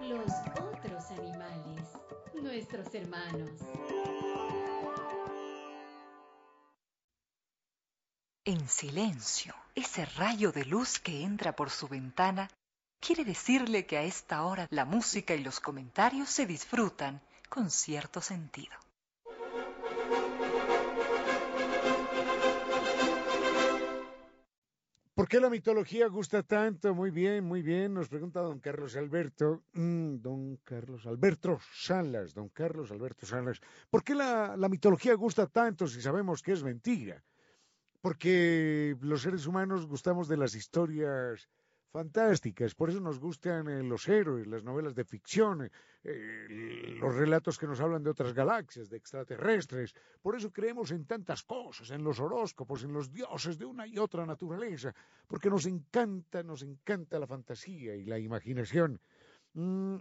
[0.01, 1.89] Los otros animales,
[2.35, 3.51] nuestros hermanos.
[8.45, 12.49] En silencio, ese rayo de luz que entra por su ventana
[13.01, 18.21] quiere decirle que a esta hora la música y los comentarios se disfrutan con cierto
[18.21, 18.86] sentido.
[25.27, 26.95] ¿Por qué la mitología gusta tanto?
[26.95, 29.65] Muy bien, muy bien, nos pregunta don Carlos Alberto.
[29.73, 33.61] Mm, don Carlos Alberto Salas, don Carlos Alberto Salas.
[33.91, 37.25] ¿Por qué la, la mitología gusta tanto si sabemos que es mentira?
[38.01, 41.49] Porque los seres humanos gustamos de las historias
[41.97, 45.71] fantásticas, por eso nos gustan eh, los héroes, las novelas de ficción,
[46.05, 51.07] eh, los relatos que nos hablan de otras galaxias, de extraterrestres, por eso creemos en
[51.07, 54.95] tantas cosas, en los horóscopos, en los dioses de una y otra naturaleza,
[55.27, 59.01] porque nos encanta, nos encanta la fantasía y la imaginación.
[59.55, 59.97] Mm,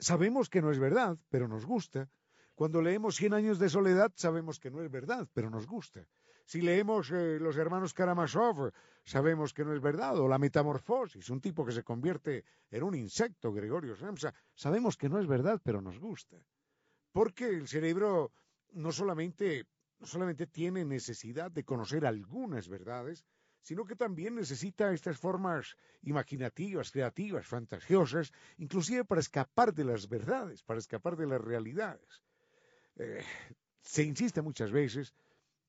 [0.00, 2.10] sabemos que no es verdad, pero nos gusta.
[2.56, 6.08] Cuando leemos Cien años de soledad, sabemos que no es verdad, pero nos gusta.
[6.48, 8.72] Si leemos eh, Los hermanos Karamazov,
[9.04, 12.94] sabemos que no es verdad, o La metamorfosis, un tipo que se convierte en un
[12.94, 16.38] insecto, Gregorio Samsa, sabemos que no es verdad, pero nos gusta.
[17.12, 18.32] Porque el cerebro
[18.72, 19.66] no solamente,
[20.02, 23.26] solamente tiene necesidad de conocer algunas verdades,
[23.60, 30.62] sino que también necesita estas formas imaginativas, creativas, fantasiosas, inclusive para escapar de las verdades,
[30.62, 32.22] para escapar de las realidades.
[32.96, 33.22] Eh,
[33.82, 35.12] se insiste muchas veces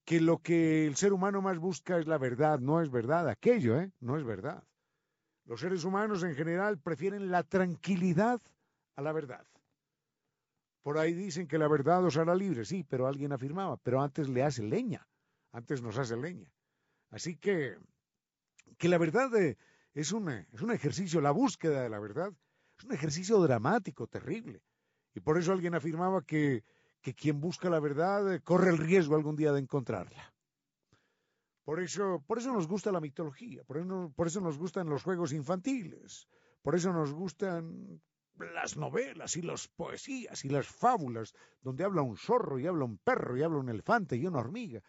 [0.05, 3.79] que lo que el ser humano más busca es la verdad, no es verdad, aquello,
[3.79, 3.91] ¿eh?
[3.99, 4.63] No es verdad.
[5.45, 8.41] Los seres humanos en general prefieren la tranquilidad
[8.95, 9.45] a la verdad.
[10.81, 14.29] Por ahí dicen que la verdad os hará libres, sí, pero alguien afirmaba, pero antes
[14.29, 15.07] le hace leña,
[15.51, 16.51] antes nos hace leña.
[17.09, 17.77] Así que,
[18.77, 19.57] que la verdad eh,
[19.93, 22.31] es, un, es un ejercicio, la búsqueda de la verdad,
[22.77, 24.61] es un ejercicio dramático, terrible.
[25.13, 26.63] Y por eso alguien afirmaba que
[27.01, 30.33] que quien busca la verdad eh, corre el riesgo algún día de encontrarla.
[31.63, 35.03] Por eso, por eso nos gusta la mitología, por eso, por eso nos gustan los
[35.03, 36.27] juegos infantiles,
[36.63, 38.01] por eso nos gustan
[38.53, 42.97] las novelas y las poesías y las fábulas, donde habla un zorro y habla un
[42.97, 44.81] perro y habla un elefante y una hormiga,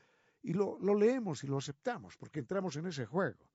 [0.42, 3.50] y lo, lo leemos y lo aceptamos, porque entramos en ese juego.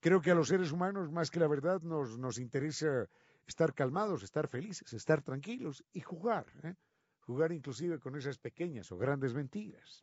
[0.00, 3.08] Creo que a los seres humanos, más que la verdad, nos, nos interesa
[3.46, 6.46] estar calmados, estar felices, estar tranquilos y jugar.
[6.62, 6.74] ¿eh?
[7.28, 10.02] Jugar inclusive con esas pequeñas o grandes mentiras.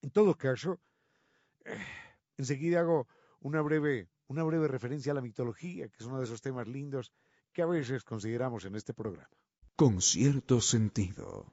[0.00, 0.78] En todo caso,
[2.36, 3.08] enseguida hago
[3.40, 7.10] una breve, una breve referencia a la mitología, que es uno de esos temas lindos
[7.52, 9.36] que a veces consideramos en este programa.
[9.74, 11.52] Con cierto sentido.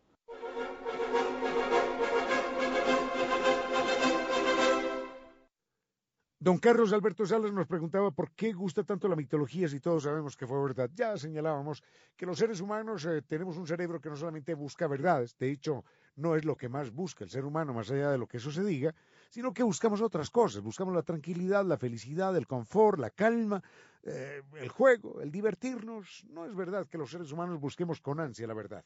[6.47, 10.37] Don Carlos Alberto Salas nos preguntaba por qué gusta tanto la mitología si todos sabemos
[10.37, 10.89] que fue verdad.
[10.95, 11.83] Ya señalábamos
[12.15, 15.83] que los seres humanos eh, tenemos un cerebro que no solamente busca verdades, de hecho
[16.15, 18.49] no es lo que más busca el ser humano más allá de lo que eso
[18.49, 18.95] se diga,
[19.29, 23.61] sino que buscamos otras cosas, buscamos la tranquilidad, la felicidad, el confort, la calma,
[24.03, 26.23] eh, el juego, el divertirnos.
[26.29, 28.85] No es verdad que los seres humanos busquemos con ansia la verdad.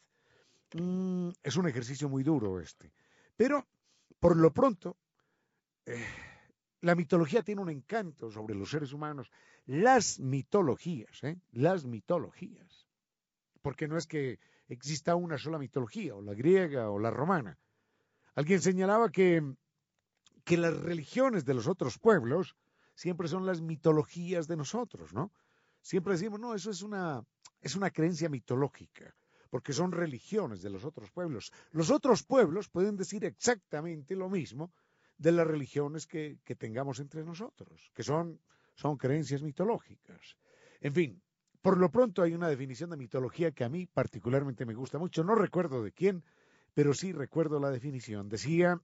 [0.74, 2.92] Mm, es un ejercicio muy duro este.
[3.36, 3.64] Pero,
[4.18, 4.96] por lo pronto,
[5.86, 6.04] eh,
[6.82, 9.30] la mitología tiene un encanto sobre los seres humanos.
[9.66, 11.38] Las mitologías, ¿eh?
[11.52, 12.86] las mitologías.
[13.62, 17.56] Porque no es que exista una sola mitología, o la griega o la romana.
[18.34, 19.54] Alguien señalaba que,
[20.44, 22.56] que las religiones de los otros pueblos
[22.94, 25.32] siempre son las mitologías de nosotros, ¿no?
[25.82, 27.24] Siempre decimos, no, eso es una,
[27.60, 29.14] es una creencia mitológica,
[29.50, 31.52] porque son religiones de los otros pueblos.
[31.70, 34.72] Los otros pueblos pueden decir exactamente lo mismo
[35.22, 38.40] de las religiones que, tengamos entre nosotros, que son,
[38.74, 40.36] son creencias mitológicas.
[40.80, 41.22] En fin,
[41.62, 45.22] por lo pronto hay una definición de mitología que a mí particularmente me gusta mucho.
[45.22, 46.24] No recuerdo de quién,
[46.74, 48.28] pero sí recuerdo la definición.
[48.28, 48.80] Decía,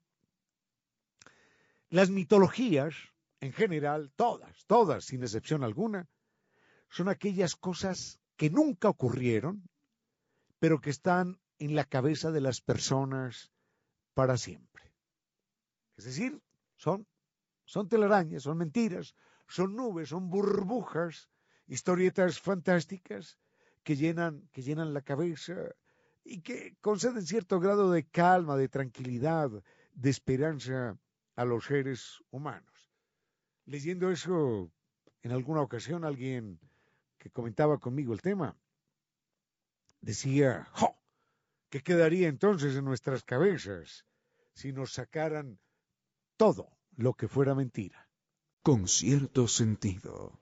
[1.90, 2.94] las mitologías,
[3.40, 6.08] en general, todas, todas, sin excepción alguna,
[6.88, 9.68] son aquellas cosas que nunca ocurrieron,
[10.60, 13.50] pero que están en la cabeza de las personas
[14.14, 14.67] para siempre.
[15.98, 16.40] Es decir,
[16.76, 17.06] son,
[17.64, 19.16] son telarañas, son mentiras,
[19.48, 21.28] son nubes, son burbujas,
[21.66, 23.38] historietas fantásticas
[23.82, 25.56] que llenan, que llenan la cabeza
[26.22, 29.50] y que conceden cierto grado de calma, de tranquilidad,
[29.92, 30.96] de esperanza
[31.34, 32.92] a los seres humanos.
[33.64, 34.70] Leyendo eso,
[35.22, 36.60] en alguna ocasión alguien
[37.18, 38.56] que comentaba conmigo el tema
[40.00, 40.96] decía, ¡jo!
[41.70, 44.06] ¿Qué quedaría entonces en nuestras cabezas
[44.54, 45.58] si nos sacaran
[46.38, 48.08] todo lo que fuera mentira.
[48.62, 50.40] Con cierto sentido.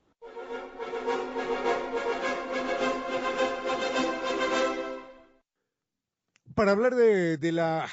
[6.54, 7.88] Para hablar de, la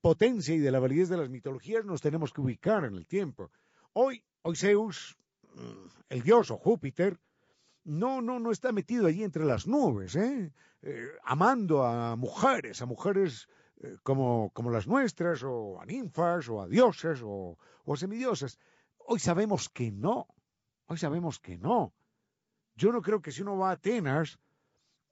[0.00, 3.50] potencia y de la validez de las mitologías nos tenemos que ubicar en el tiempo.
[3.92, 5.16] Hoy, hoy Zeus,
[5.54, 7.20] mm, el dios o Júpiter,
[7.84, 10.52] no, no, no está metido allí entre las nubes, ¿eh?
[10.82, 13.48] eh amando a mujeres, a mujeres
[13.80, 18.58] eh, como, como, las nuestras, o a ninfas, o a dioses, o, o a semidiosas.
[18.98, 20.26] Hoy sabemos que no,
[20.86, 21.92] hoy sabemos que no.
[22.74, 24.38] Yo no creo que si uno va a Atenas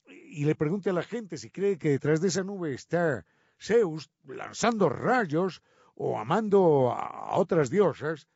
[0.07, 3.27] y le pregunte a la gente si cree que detrás de esa nube está
[3.61, 5.62] Zeus lanzando rayos
[5.95, 8.29] o amando a otras diosas,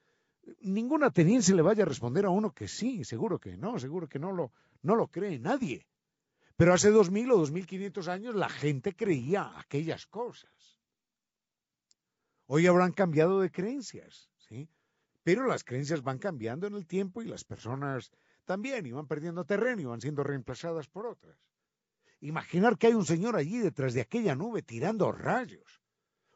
[0.60, 4.18] ningún ateniense le vaya a responder a uno que sí, seguro que no, seguro que
[4.18, 4.52] no lo,
[4.82, 5.86] no lo cree nadie.
[6.62, 10.78] Pero hace dos mil o dos mil quinientos años la gente creía aquellas cosas.
[12.46, 14.68] Hoy habrán cambiado de creencias, ¿sí?
[15.24, 18.12] Pero las creencias van cambiando en el tiempo y las personas
[18.44, 21.36] también, y van perdiendo terreno y van siendo reemplazadas por otras.
[22.20, 25.82] Imaginar que hay un señor allí detrás de aquella nube tirando rayos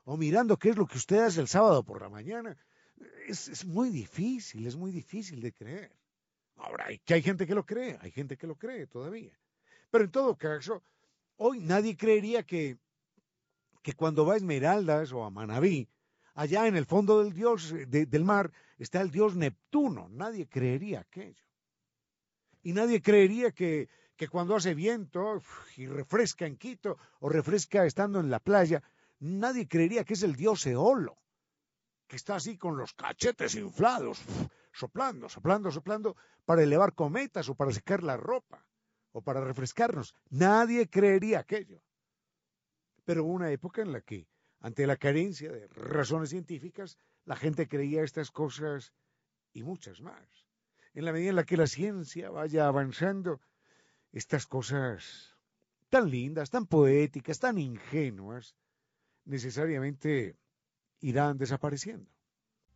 [0.02, 2.56] o mirando qué es lo que usted hace el sábado por la mañana,
[3.28, 5.96] es, muy difícil, es muy difícil de creer.
[6.56, 9.38] Ahora, hay, que hay gente que lo cree, hay gente que lo cree todavía.
[9.96, 10.82] Pero en todo caso,
[11.38, 12.76] hoy nadie creería que,
[13.80, 15.88] que cuando va a Esmeraldas o a Manabí,
[16.34, 20.10] allá en el fondo del dios del mar está el dios Neptuno.
[20.10, 21.46] Nadie creería aquello.
[22.62, 25.40] Y nadie creería que, que cuando hace viento
[25.78, 28.82] y refresca en Quito o refresca estando en la playa,
[29.18, 31.16] nadie creería que es el dios Eolo,
[32.06, 34.20] que está así con los cachetes inflados,
[34.74, 38.66] soplando, soplando, soplando, para elevar cometas o para secar la ropa
[39.16, 40.14] o para refrescarnos.
[40.28, 41.80] Nadie creería aquello.
[43.06, 44.28] Pero hubo una época en la que,
[44.60, 48.92] ante la carencia de razones científicas, la gente creía estas cosas
[49.54, 50.28] y muchas más.
[50.92, 53.40] En la medida en la que la ciencia vaya avanzando,
[54.12, 55.34] estas cosas
[55.88, 58.54] tan lindas, tan poéticas, tan ingenuas,
[59.24, 60.36] necesariamente
[61.00, 62.10] irán desapareciendo.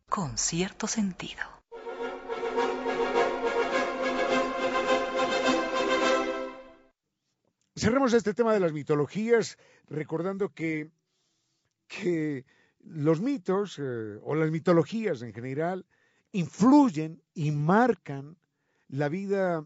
[0.09, 1.60] Con cierto sentido.
[7.75, 9.57] Cerremos este tema de las mitologías
[9.87, 10.91] recordando que,
[11.87, 12.45] que
[12.79, 15.85] los mitos eh, o las mitologías en general
[16.33, 18.37] influyen y marcan
[18.87, 19.65] la vida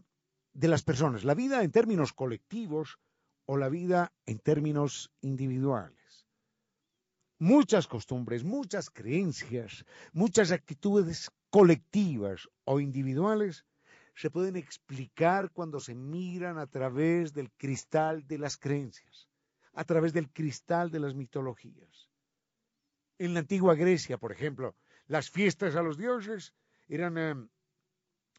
[0.52, 2.98] de las personas, la vida en términos colectivos
[3.44, 6.26] o la vida en términos individuales.
[7.38, 13.66] Muchas costumbres, muchas creencias, muchas actitudes colectivas o individuales
[14.16, 19.28] se pueden explicar cuando se miran a través del cristal de las creencias,
[19.74, 22.10] a través del cristal de las mitologías.
[23.18, 24.74] En la antigua Grecia, por ejemplo,
[25.06, 26.54] las fiestas a los dioses
[26.88, 27.34] eran eh,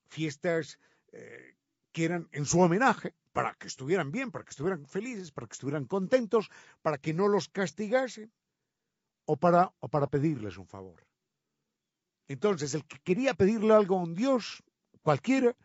[0.07, 0.79] fiestas
[1.11, 1.55] eh,
[1.91, 5.53] que eran en su homenaje, para que estuvieran bien, para que estuvieran felices, para que
[5.53, 6.49] estuvieran contentos,
[6.81, 8.31] para que no los castigasen,
[9.25, 11.05] o para, o para pedirles un favor.
[12.27, 14.63] Entonces, el que quería pedirle algo a un Dios,
[15.01, 15.55] cualquiera,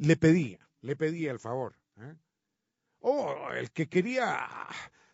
[0.00, 1.76] le pedía, le pedía el favor.
[1.98, 2.16] ¿eh?
[3.00, 4.48] O el que quería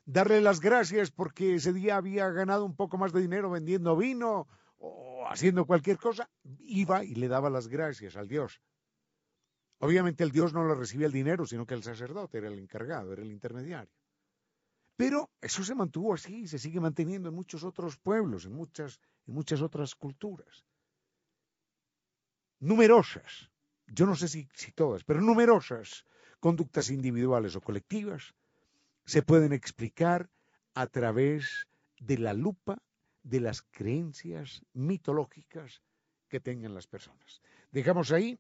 [0.05, 4.47] darle las gracias porque ese día había ganado un poco más de dinero vendiendo vino
[4.79, 6.31] o haciendo cualquier cosa,
[6.61, 8.61] iba y le daba las gracias al Dios.
[9.79, 13.13] Obviamente el Dios no le recibía el dinero, sino que el sacerdote era el encargado,
[13.13, 13.93] era el intermediario.
[14.97, 19.35] Pero eso se mantuvo así, se sigue manteniendo en muchos otros pueblos, en muchas, en
[19.35, 20.65] muchas otras culturas.
[22.61, 23.51] Numerosas,
[23.87, 26.05] yo no sé si, todas, pero numerosas
[26.41, 28.35] conductas individuales o colectivas
[29.05, 30.29] se pueden explicar
[30.75, 31.67] a través
[31.99, 32.83] de la lupa
[33.23, 35.83] de las creencias mitológicas
[36.29, 37.41] que tengan las personas.
[37.71, 38.39] Dejamos ahí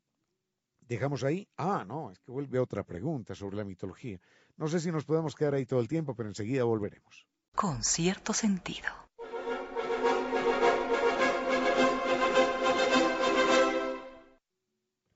[0.88, 1.48] dejamos ahí.
[1.56, 4.20] Ah, no, es que vuelve otra pregunta sobre la mitología.
[4.56, 7.26] No sé si nos podemos quedar ahí todo el tiempo, pero enseguida volveremos.
[7.54, 9.05] Con cierto sentido.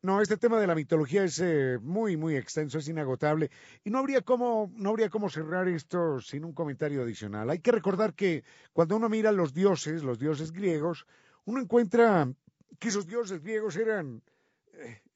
[0.03, 3.51] No, este tema de la mitología es eh, muy, muy extenso, es inagotable
[3.85, 7.51] y no habría cómo, no habría cómo cerrar esto sin un comentario adicional.
[7.51, 8.43] Hay que recordar que
[8.73, 11.07] cuando uno mira los dioses, los dioses griegos,
[11.45, 12.33] uno encuentra
[12.79, 14.23] que esos dioses griegos eran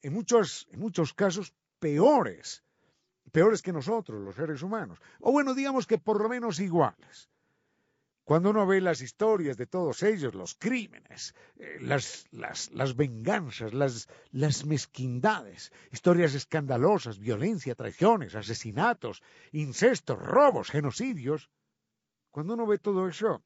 [0.01, 2.63] en muchos, en muchos casos peores,
[3.31, 7.29] peores que nosotros, los seres humanos, o bueno, digamos que por lo menos iguales.
[8.25, 13.71] Cuando uno ve las historias de todos ellos, los crímenes, eh, las, las, las, venganzas,
[13.71, 19.21] las, las mezquindades, historias escandalosas, violencia, traiciones, asesinatos,
[19.51, 21.51] incestos, robos, genocidios,
[22.31, 23.43] cuando uno ve todo eso,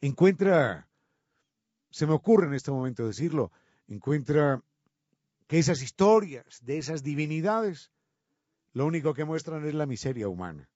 [0.00, 0.88] encuentra,
[1.90, 3.50] se me ocurre en este momento decirlo,
[3.88, 4.62] encuentra
[5.48, 7.90] que esas historias de esas divinidades
[8.72, 10.70] lo único que muestran es la miseria humana.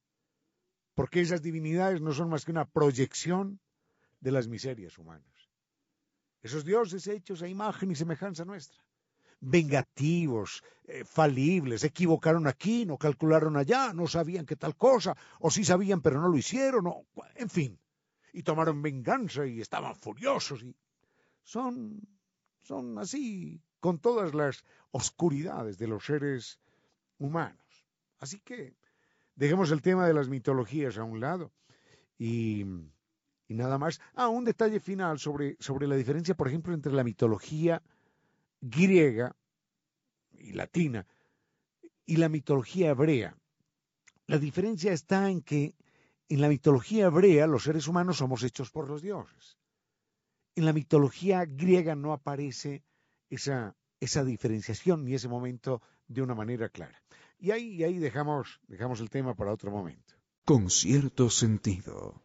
[0.96, 3.60] Porque esas divinidades no son más que una proyección
[4.18, 5.36] de las miserias humanas.
[6.42, 8.82] Esos dioses hechos a imagen y semejanza nuestra.
[9.40, 15.66] Vengativos, eh, falibles, equivocaron aquí, no calcularon allá, no sabían qué tal cosa, o sí
[15.66, 16.90] sabían pero no lo hicieron,
[17.34, 17.78] en fin.
[18.32, 20.74] Y tomaron venganza y estaban furiosos y
[21.42, 22.00] son,
[22.62, 26.58] son así con todas las oscuridades de los seres
[27.18, 27.84] humanos.
[28.18, 28.74] Así que
[29.36, 31.52] dejemos el tema de las mitologías a un lado
[32.18, 32.64] y
[33.48, 34.00] nada más.
[34.14, 37.82] Ah, un detalle final sobre, sobre la diferencia, por ejemplo, entre la mitología
[38.60, 39.36] griega
[40.32, 41.06] y latina
[42.04, 43.36] y la mitología hebrea.
[44.26, 45.76] La diferencia está en que
[46.28, 49.58] en la mitología hebrea los seres humanos somos hechos por los dioses.
[50.56, 52.82] En la mitología griega no aparece
[53.28, 57.02] esa, esa diferenciación ni ese momento de una manera clara.
[57.38, 60.14] Y ahí, y ahí dejamos, dejamos el tema para otro momento.
[60.44, 62.22] Con cierto sentido.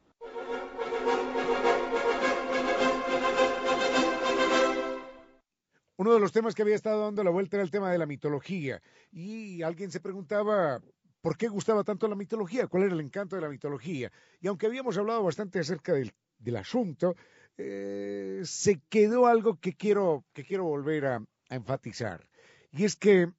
[5.97, 8.07] Uno de los temas que había estado dando la vuelta era el tema de la
[8.07, 8.81] mitología.
[9.11, 10.81] Y alguien se preguntaba
[11.21, 14.11] por qué gustaba tanto la mitología, cuál era el encanto de la mitología.
[14.39, 16.11] Y aunque habíamos hablado bastante acerca del,
[16.55, 17.15] asunto,
[17.57, 22.27] eh, se quedó algo que quiero, que quiero volver a, a enfatizar.
[22.71, 23.31] Y es que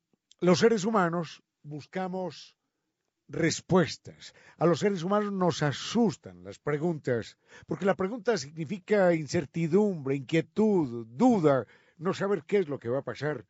[0.42, 2.56] los seres humanos buscamos
[3.28, 4.34] respuestas.
[4.58, 11.64] A los seres humanos nos asustan las preguntas, porque la pregunta significa incertidumbre, inquietud, duda,
[11.96, 13.46] no saber qué es lo que va a pasar.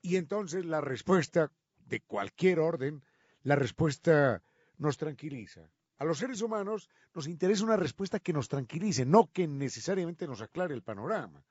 [0.00, 1.52] Y entonces la respuesta
[1.84, 3.04] de cualquier orden,
[3.42, 4.42] la respuesta
[4.78, 5.70] nos tranquiliza.
[5.98, 10.40] A los seres humanos nos interesa una respuesta que nos tranquilice, no que necesariamente nos
[10.40, 11.44] aclare el panorama.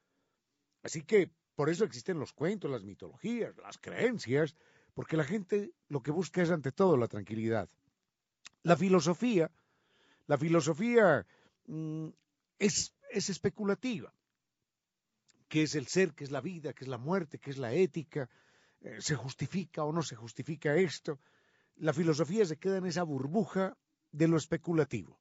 [0.82, 1.30] Así que
[1.60, 4.56] por eso existen los cuentos, las mitologías, las creencias,
[5.00, 7.70] porque la gente lo que busca es ante todo la tranquilidad.
[8.64, 9.50] La filosofía,
[10.28, 11.26] la filosofía
[11.68, 12.10] mm,
[12.58, 14.14] es, es especulativa
[15.48, 17.72] qué es el ser, qué es la vida, qué es la muerte, qué es la
[17.72, 18.30] ética,
[18.82, 21.22] eh, se justifica o no se justifica esto.
[21.78, 23.78] La filosofía se queda en esa burbuja
[24.12, 25.18] de lo especulativo.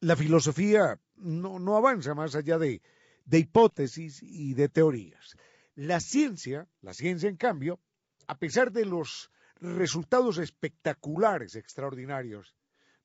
[0.00, 2.82] La filosofía no, no avanza más allá de,
[3.24, 5.34] de hipótesis y de teorías.
[5.76, 7.80] La ciencia, la ciencia en cambio,
[8.26, 12.54] a pesar de los resultados espectaculares, extraordinarios,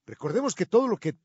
[0.06, 1.16] recordemos que todo lo que,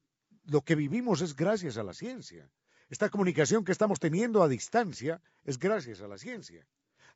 [0.44, 2.50] lo que vivimos es gracias a la ciencia.
[2.88, 6.66] Esta comunicación que estamos teniendo a distancia es gracias a la ciencia.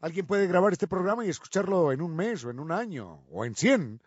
[0.01, 3.45] Alguien puede grabar este programa y escucharlo en un mes o en un año o
[3.45, 4.03] en cien,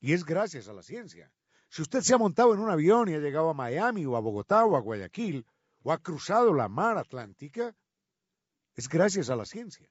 [0.00, 1.30] y es gracias a la ciencia.
[1.68, 4.20] Si usted se ha montado en un avión y ha llegado a Miami o a
[4.20, 5.44] Bogotá o a Guayaquil
[5.82, 7.76] o ha cruzado la mar Atlántica,
[8.74, 9.88] es gracias a la ciencia.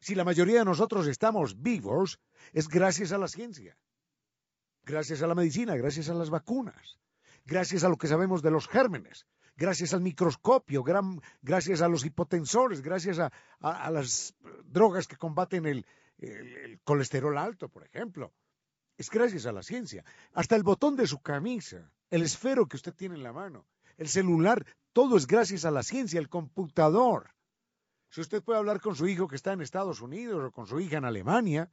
[0.00, 2.20] Si la mayoría de nosotros estamos vivos,
[2.52, 3.76] es gracias a la ciencia.
[4.82, 6.98] Gracias a la medicina, gracias a las vacunas,
[7.44, 9.26] gracias a lo que sabemos de los gérmenes,
[9.56, 10.82] gracias al microscopio,
[11.42, 13.30] gracias a los hipotensores, gracias a,
[13.90, 14.34] las
[14.64, 15.86] drogas que combaten el,
[16.82, 18.32] colesterol alto, por ejemplo.
[18.96, 20.04] Es gracias a la ciencia.
[20.32, 24.08] Hasta el botón de su camisa, el esfero que usted tiene en la mano, el
[24.08, 27.30] celular, todo es gracias a la ciencia, el computador.
[28.10, 30.80] Si usted puede hablar con su hijo que está en Estados Unidos o con su
[30.80, 31.70] hija en Alemania,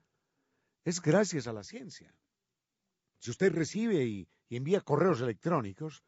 [0.86, 2.14] es gracias a la ciencia.
[3.20, 6.04] Si usted recibe y envía correos electrónicos,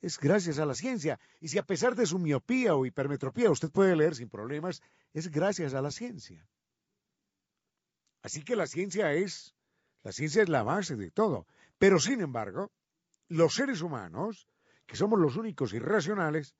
[0.00, 1.20] es gracias a la ciencia.
[1.38, 4.82] Y si a pesar de su miopía o hipermetropía usted puede leer sin problemas,
[5.12, 6.48] es gracias a la ciencia.
[8.22, 9.54] Así que la ciencia es,
[10.02, 11.46] la ciencia es la base de todo.
[11.78, 12.72] Pero sin embargo,
[13.28, 14.48] los seres humanos,
[14.86, 16.54] que somos los únicos irracionales,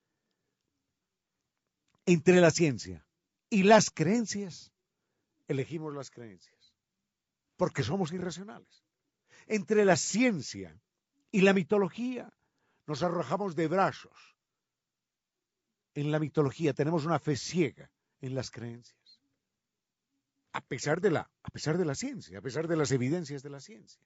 [2.06, 3.04] entre la ciencia
[3.50, 4.72] y las creencias,
[5.48, 6.74] elegimos las creencias,
[7.56, 8.84] porque somos irracionales.
[9.46, 10.80] Entre la ciencia
[11.30, 12.32] y la mitología,
[12.86, 14.36] nos arrojamos de brazos.
[15.94, 17.90] En la mitología tenemos una fe ciega
[18.20, 19.20] en las creencias.
[20.52, 23.50] A pesar de la, a pesar de la ciencia, a pesar de las evidencias de
[23.50, 24.02] la ciencia.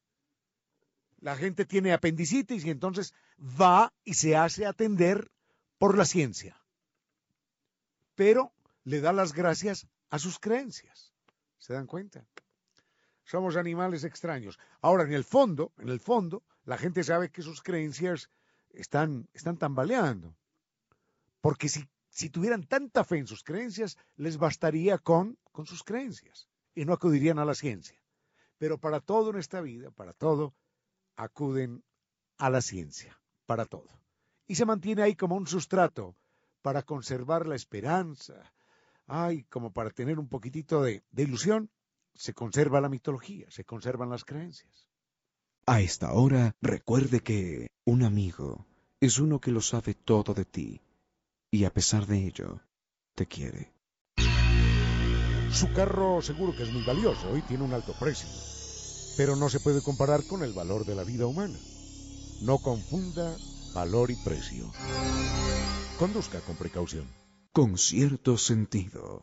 [1.19, 5.31] La gente tiene apendicitis y entonces va y se hace atender
[5.79, 6.61] por la ciencia.
[8.17, 8.53] Pero
[8.83, 11.13] le da las gracias a sus creencias.
[11.59, 12.27] ¿Se dan cuenta?
[13.25, 14.59] Somos animales extraños.
[14.81, 18.31] Ahora, en el fondo, en el fondo, la gente sabe que sus creencias
[18.71, 20.37] están, están tambaleando.
[21.41, 26.49] Porque si, si tuvieran tanta fe en sus creencias, les bastaría con, con sus creencias
[26.75, 28.01] y no acudirían a la ciencia.
[28.59, 30.55] Pero para todo en esta vida, para todo,
[31.17, 31.85] acuden
[32.39, 33.89] a la ciencia, para todo.
[34.47, 36.17] Y se mantiene ahí como un sustrato
[36.67, 38.53] para conservar la esperanza.
[39.07, 41.71] Ay, como para tener un poquitito de, de ilusión,
[42.13, 44.89] se conserva la mitología, se conservan las creencias.
[45.67, 48.67] A esta hora, recuerde que un amigo
[48.99, 50.83] es uno que lo sabe todo de ti
[51.53, 52.61] y a pesar de ello,
[53.15, 53.73] te quiere.
[55.53, 58.29] Su carro seguro que es muy valioso y tiene un alto precio,
[59.17, 61.61] pero no se puede comparar con el valor de la vida humana.
[62.43, 63.37] No confunda
[63.73, 64.73] valor y precio.
[65.99, 67.07] Conduzca con precaución.
[67.53, 69.23] Con cierto sentido.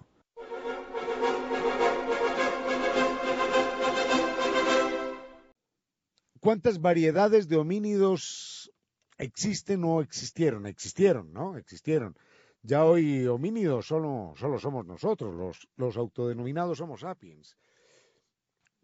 [6.39, 8.71] ¿Cuántas variedades de homínidos
[9.19, 10.65] existen o existieron?
[10.65, 11.57] Existieron, ¿no?
[11.57, 12.17] Existieron.
[12.63, 17.55] Ya hoy homínidos solo, solo somos nosotros, los, los autodenominados Homo sapiens.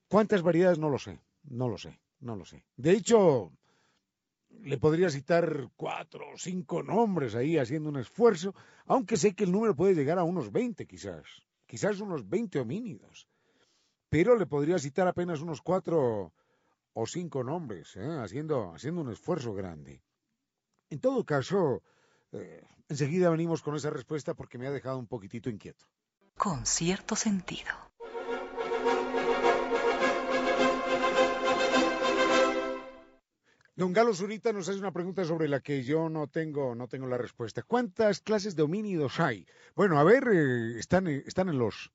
[0.08, 0.78] ¿Cuántas variedades?
[0.78, 2.64] No lo sé, no lo sé, no lo sé.
[2.78, 3.52] De hecho,
[4.64, 8.54] le podría citar cuatro o cinco nombres ahí haciendo un esfuerzo,
[8.86, 11.26] aunque sé que el número puede llegar a unos 20 quizás,
[11.66, 13.28] quizás unos 20 homínidos.
[14.10, 16.34] Pero le podría citar apenas unos cuatro
[16.94, 18.18] o cinco nombres, ¿eh?
[18.20, 20.02] haciendo, haciendo un esfuerzo grande.
[20.90, 21.84] En todo caso,
[22.32, 25.86] eh, enseguida venimos con esa respuesta porque me ha dejado un poquitito inquieto.
[26.36, 27.89] Con cierto sentido.
[33.80, 37.08] Don Galo Zurita nos hace una pregunta sobre la que yo no tengo, no tengo
[37.08, 37.64] la respuesta.
[37.64, 39.48] ¿Cuántas clases de homínidos hay?
[39.74, 41.90] Bueno, a ver, eh, están, eh, están en los,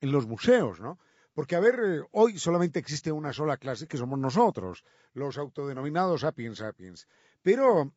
[0.00, 0.98] en los museos, ¿no?
[1.34, 4.82] Porque, a ver, eh, hoy solamente existe una sola clase que somos nosotros,
[5.14, 7.06] los autodenominados sapiens sapiens.
[7.40, 7.92] Pero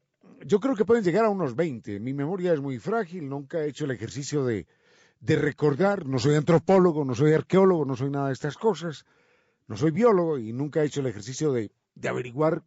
[0.46, 2.00] yo creo que pueden llegar a unos 20.
[2.00, 4.68] Mi memoria es muy frágil, nunca he hecho el ejercicio de,
[5.20, 6.06] de recordar.
[6.06, 9.04] No soy antropólogo, no soy arqueólogo, no soy nada de estas cosas.
[9.66, 12.62] No soy biólogo y nunca he hecho el ejercicio de, de averiguar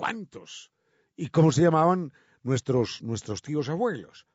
[0.00, 0.72] cuántos
[1.14, 4.26] y cómo se llamaban nuestros, nuestros tíos abuelos.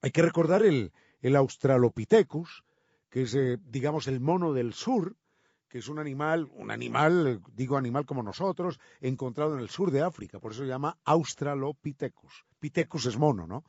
[0.00, 2.62] Hay que recordar el, el Australopithecus,
[3.10, 5.16] que es, eh, digamos, el mono del sur,
[5.68, 10.02] que es un animal, un animal, digo animal como nosotros, encontrado en el sur de
[10.02, 12.44] África, por eso se llama Australopithecus.
[12.60, 13.64] Pithecus es mono, ¿no?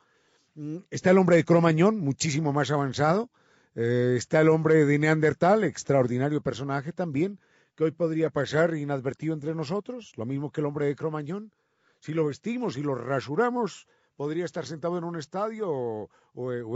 [0.54, 3.28] Mm, está el hombre de Cromañón, muchísimo más avanzado.
[3.74, 7.40] Eh, está el hombre de Neandertal, extraordinario personaje también,
[7.78, 11.52] que hoy podría pasar inadvertido entre nosotros, lo mismo que el hombre de Cromañón.
[12.00, 16.08] Si lo vestimos y lo rasuramos, podría estar sentado en un estadio o,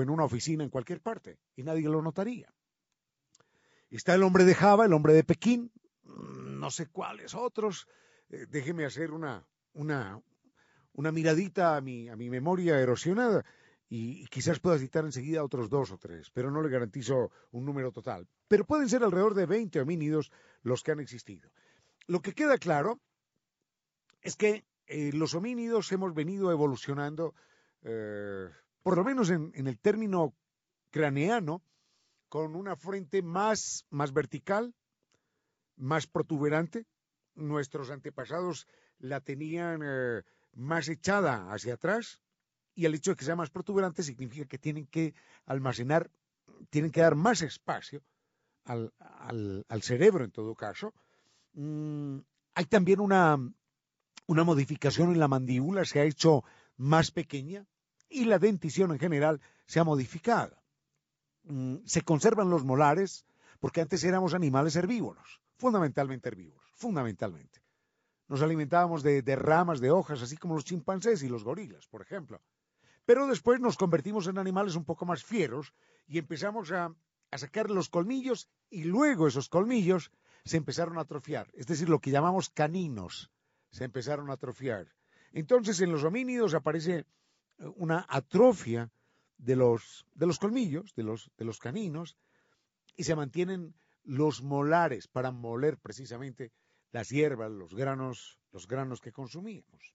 [0.01, 2.55] en una oficina en cualquier parte y nadie lo notaría.
[3.91, 5.73] Está el hombre de Java, el hombre de Pekín,
[6.05, 7.89] no sé cuáles otros.
[8.31, 10.23] Eh, déjeme hacer una, una,
[10.93, 13.45] una miradita a mi, a mi memoria erosionada
[13.89, 17.65] y, y quizás pueda citar enseguida otros dos o tres, pero no le garantizo un
[17.65, 18.29] número total.
[18.53, 20.31] Pero pueden ser alrededor de 20 homínidos
[20.63, 21.51] los que han existido.
[22.07, 23.01] Lo que queda claro
[24.21, 27.35] es que eh, los homínidos hemos venido evolucionando,
[27.81, 28.51] eh,
[28.83, 30.35] por lo menos en, el término
[30.91, 31.63] craneano,
[32.29, 34.75] con una frente más, más vertical,
[35.77, 36.85] más protuberante.
[37.35, 38.67] Nuestros antepasados
[38.99, 42.21] la tenían eh, más echada hacia atrás
[42.75, 45.15] y el hecho de que sea más protuberante significa que tienen que
[45.47, 46.11] almacenar,
[46.69, 48.03] tienen que dar más espacio
[48.65, 48.93] al,
[49.69, 50.93] al, cerebro en todo caso.
[51.55, 52.19] Mm,
[52.55, 53.39] hay también una,
[54.27, 56.45] una modificación en la mandíbula, se ha hecho
[56.77, 57.67] más pequeña
[58.09, 60.57] y la dentición en general se ha modificado.
[61.45, 63.25] Mm, se conservan los molares
[63.61, 67.63] porque antes éramos animales herbívoros, fundamentalmente herbívoros, fundamentalmente.
[68.29, 72.03] Nos alimentábamos de, de, ramas, de hojas, así como los chimpancés y los gorilas, por
[72.03, 72.41] ejemplo.
[73.05, 75.75] Pero después nos convertimos en animales un poco más fieros
[76.07, 76.95] y empezamos a,
[77.33, 80.13] a sacar los colmillos y luego esos colmillos
[80.45, 83.31] se empezaron a atrofiar, es decir, lo que llamamos caninos,
[83.71, 84.95] se empezaron a atrofiar.
[85.33, 87.07] Entonces en los homínidos aparece
[87.77, 88.93] una atrofia
[89.39, 92.19] de los, de los colmillos, de los, de los caninos,
[92.97, 93.75] y se mantienen
[94.05, 96.53] los molares para moler precisamente
[96.91, 99.95] las hierbas, los granos, los granos que consumíamos.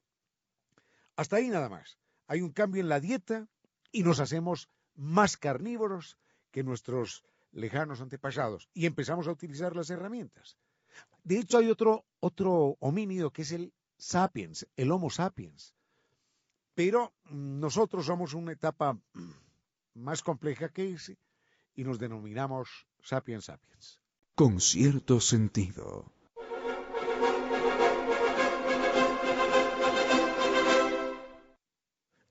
[1.15, 1.99] Hasta ahí nada más.
[2.25, 3.47] Hay un cambio en la dieta
[3.91, 6.17] y nos hacemos más carnívoros
[6.57, 10.57] que nuestros lejanos antepasados y empezamos a utilizar las herramientas.
[11.23, 15.75] De hecho, hay otro, otro homínido que es el sapiens, el Homo sapiens,
[16.73, 18.99] pero nosotros somos una etapa
[19.93, 21.19] más compleja que ese
[21.75, 24.01] y nos denominamos sapiens sapiens.
[24.33, 26.11] Con cierto sentido.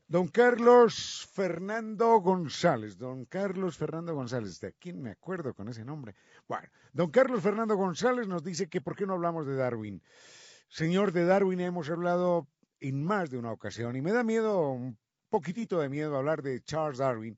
[0.08, 6.14] Don Carlos Fernando González, don Carlos Fernando González, ¿de quién me acuerdo con ese nombre?
[6.46, 10.00] Bueno, don Carlos Fernando González nos dice que por qué no hablamos de Darwin.
[10.68, 12.46] Señor de Darwin, hemos hablado
[12.78, 14.96] en más de una ocasión y me da miedo, un
[15.28, 17.36] poquitito de miedo hablar de Charles Darwin,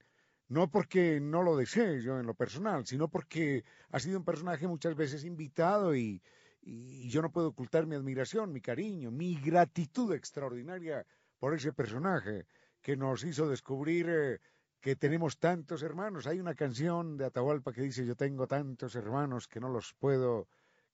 [0.49, 4.69] no porque no lo desee yo en lo personal, sino porque ha sido un personaje
[4.69, 6.23] muchas veces invitado y,
[6.61, 11.07] y yo no puedo ocultar mi admiración, mi cariño, mi gratitud extraordinaria
[11.39, 12.45] por ese personaje
[12.83, 14.39] que nos hizo descubrir eh,
[14.81, 16.27] que tenemos tantos hermanos.
[16.27, 20.49] Hay una canción de Atahualpa que dice yo tengo tantos hermanos que no los puedo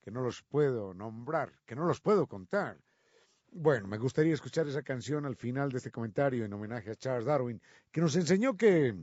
[0.05, 2.77] que no los puedo nombrar, que no los puedo contar.
[3.51, 7.25] Bueno, me gustaría escuchar esa canción al final de este comentario en homenaje a Charles
[7.25, 8.95] Darwin, que nos enseñó que,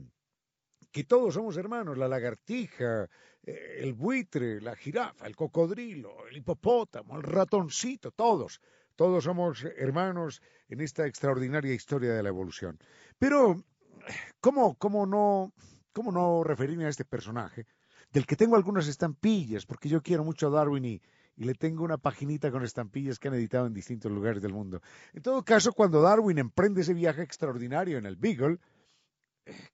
[0.92, 3.08] que todos somos hermanos, la lagartija,
[3.42, 8.60] eh, el buitre, la jirafa, el cocodrilo, el hipopótamo, el ratoncito, todos,
[8.94, 10.40] todos somos hermanos
[10.72, 12.78] en esta extraordinaria historia de la evolución.
[13.18, 13.62] Pero,
[14.40, 15.52] ¿cómo, cómo, no,
[15.92, 17.66] cómo no referirme a este personaje?
[18.12, 21.02] del que tengo algunas estampillas, porque yo quiero mucho a Darwin y,
[21.36, 24.82] le tengo una paginita con estampillas que han editado en distintos lugares del mundo.
[25.14, 28.58] En todo caso, cuando Darwin emprende ese viaje extraordinario en el Beagle,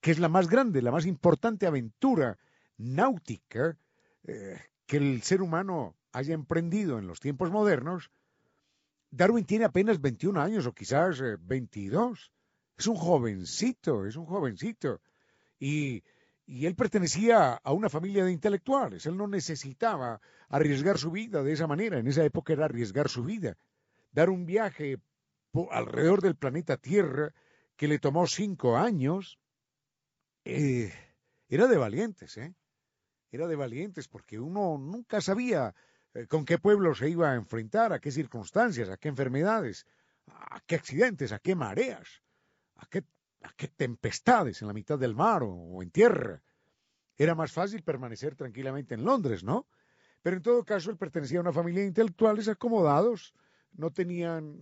[0.00, 2.38] que es la más grande, la más importante aventura
[2.76, 3.76] náutica
[4.22, 8.12] eh, que el ser humano haya emprendido en los tiempos modernos,
[9.10, 12.18] Darwin tiene apenas 21 años o quizás 22.
[12.18, 12.32] Eh,
[12.76, 15.00] es un jovencito, es un jovencito.
[15.58, 16.02] Y
[16.48, 19.04] y él pertenecía a una familia de intelectuales.
[19.04, 21.98] Él no necesitaba arriesgar su vida de esa manera.
[21.98, 23.58] En esa época era arriesgar su vida.
[24.12, 24.96] Dar un viaje
[25.70, 27.34] alrededor del planeta Tierra
[27.76, 29.38] que le tomó cinco años,
[30.46, 30.90] eh,
[31.50, 32.54] era de valientes, ¿eh?
[33.30, 35.74] Era de valientes porque uno nunca sabía
[36.28, 39.86] con qué pueblo se iba a enfrentar, a qué circunstancias, a qué enfermedades,
[40.26, 42.22] a qué accidentes, a qué mareas,
[42.76, 43.04] a qué
[43.42, 46.42] ¿A qué tempestades en la mitad del mar o, en tierra?
[47.16, 49.66] Era más fácil permanecer tranquilamente en Londres, ¿no?
[50.22, 53.34] Pero en todo caso él pertenecía a una familia de intelectuales acomodados,
[53.72, 54.60] no tenían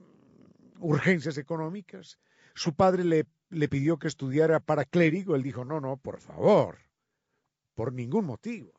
[0.78, 2.18] urgencias económicas.
[2.54, 6.78] Su padre le, le pidió que estudiara para clérigo, él dijo, no, no, por favor,
[7.74, 8.75] por ningún motivo.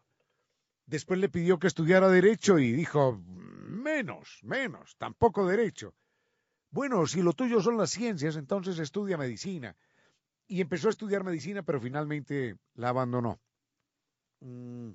[0.88, 3.21] Después le pidió que estudiara derecho y dijo,
[3.67, 5.93] menos, menos, tampoco derecho.
[6.71, 9.75] Bueno, si lo tuyo son las ciencias, entonces estudia medicina
[10.47, 13.39] y empezó a estudiar medicina, pero finalmente la abandonó.
[14.39, 14.91] Mm,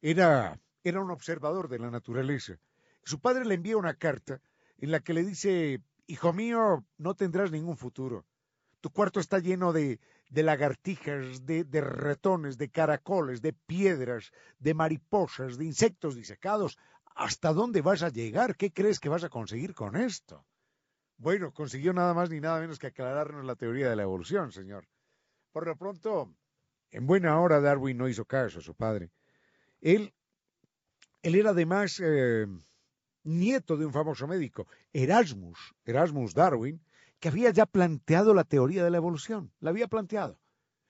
[0.00, 2.58] era, era un observador de la naturaleza.
[3.04, 4.40] Su padre le envía una carta
[4.78, 8.24] en la que le dice, hijo mío, no tendrás ningún futuro.
[8.80, 14.74] Tu cuarto está lleno de, de lagartijas, de, de, ratones, de caracoles, de piedras, de
[14.74, 16.78] mariposas, de insectos disecados.
[17.14, 18.56] ¿Hasta dónde vas a llegar?
[18.56, 20.44] ¿Qué crees que vas a conseguir con esto?
[21.18, 24.86] Bueno, consiguió nada más ni nada menos que aclararnos la teoría de la evolución, señor.
[25.52, 26.34] Por lo pronto,
[26.90, 29.10] en buena hora Darwin no hizo caso a su padre.
[29.80, 30.12] Él,
[31.22, 32.46] él era además eh,
[33.24, 36.82] nieto de un famoso médico, Erasmus, Erasmus Darwin,
[37.20, 40.38] que había ya planteado la teoría de la evolución, la había planteado.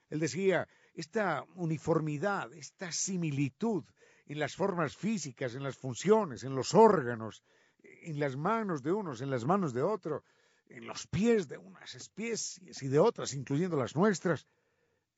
[0.09, 3.83] Él decía, esta uniformidad, esta similitud
[4.25, 7.43] en las formas físicas, en las funciones, en los órganos,
[7.83, 10.23] en las manos de unos, en las manos de otros,
[10.69, 14.47] en los pies de unas especies y de otras, incluyendo las nuestras.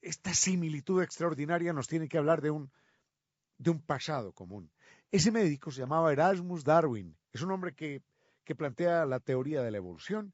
[0.01, 2.72] Esta similitud extraordinaria nos tiene que hablar de un,
[3.57, 4.72] de un pasado común.
[5.12, 7.18] Ese médico se llamaba Erasmus Darwin.
[7.34, 8.03] Es un hombre que,
[8.43, 10.34] que plantea la teoría de la evolución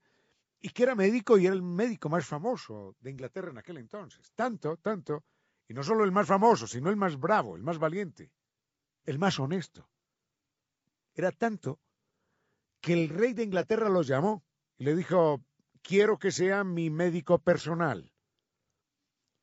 [0.65, 4.31] y que era médico y era el médico más famoso de Inglaterra en aquel entonces.
[4.33, 5.23] Tanto, tanto,
[5.67, 8.31] y no solo el más famoso, sino el más bravo, el más valiente,
[9.03, 9.87] el más honesto.
[11.13, 11.79] Era tanto
[12.81, 14.43] que el rey de Inglaterra los llamó
[14.75, 15.45] y le dijo,
[15.83, 18.11] quiero que sea mi médico personal.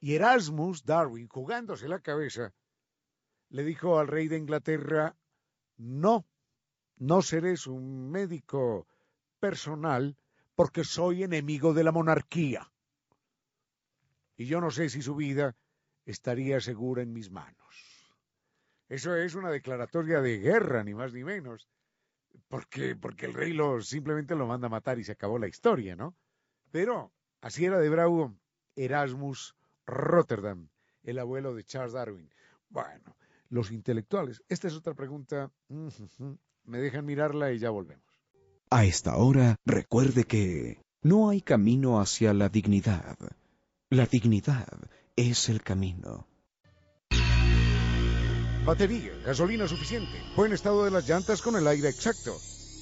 [0.00, 2.52] Y Erasmus Darwin, jugándose la cabeza,
[3.48, 5.16] le dijo al rey de Inglaterra,
[5.76, 6.26] no,
[6.96, 8.88] no seré su médico
[9.38, 10.16] personal
[10.54, 12.72] porque soy enemigo de la monarquía.
[14.36, 15.56] Y yo no sé si su vida
[16.04, 18.12] estaría segura en mis manos.
[18.88, 21.68] Eso es una declaratoria de guerra, ni más ni menos
[22.48, 25.96] porque, porque el rey lo, simplemente lo manda a matar y se acabó la historia,
[25.96, 26.14] ¿no?
[26.70, 28.34] Pero así era de bravo
[28.76, 30.68] Erasmus Rotterdam,
[31.02, 32.30] el abuelo de Charles Darwin.
[32.68, 33.16] Bueno,
[33.48, 34.42] los intelectuales.
[34.48, 35.50] Esta es otra pregunta.
[36.64, 38.11] Me dejan mirarla y ya volvemos.
[38.74, 43.18] A esta hora, recuerde que no hay camino hacia la dignidad.
[43.90, 44.66] La dignidad
[45.14, 46.26] es el camino.
[48.64, 52.34] Batería, gasolina suficiente, buen estado de las llantas con el aire exacto,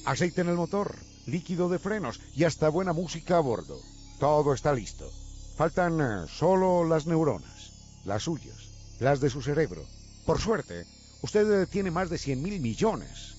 [0.05, 3.77] aceite en el motor, líquido de frenos y hasta buena música a bordo.
[4.17, 5.11] Todo está listo.
[5.57, 9.85] Faltan eh, solo las neuronas, las suyas, las de su cerebro.
[10.25, 10.85] Por suerte,
[11.21, 13.35] usted tiene más de 100 mil millones.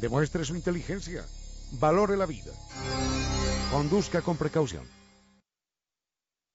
[0.00, 1.24] Demuestre su inteligencia.
[1.80, 2.52] Valore la vida.
[3.70, 4.86] Conduzca con precaución.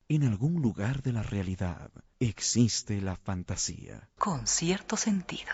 [0.08, 1.90] En algún lugar de la realidad
[2.20, 4.10] existe la fantasía.
[4.20, 5.52] Con cierto sentido.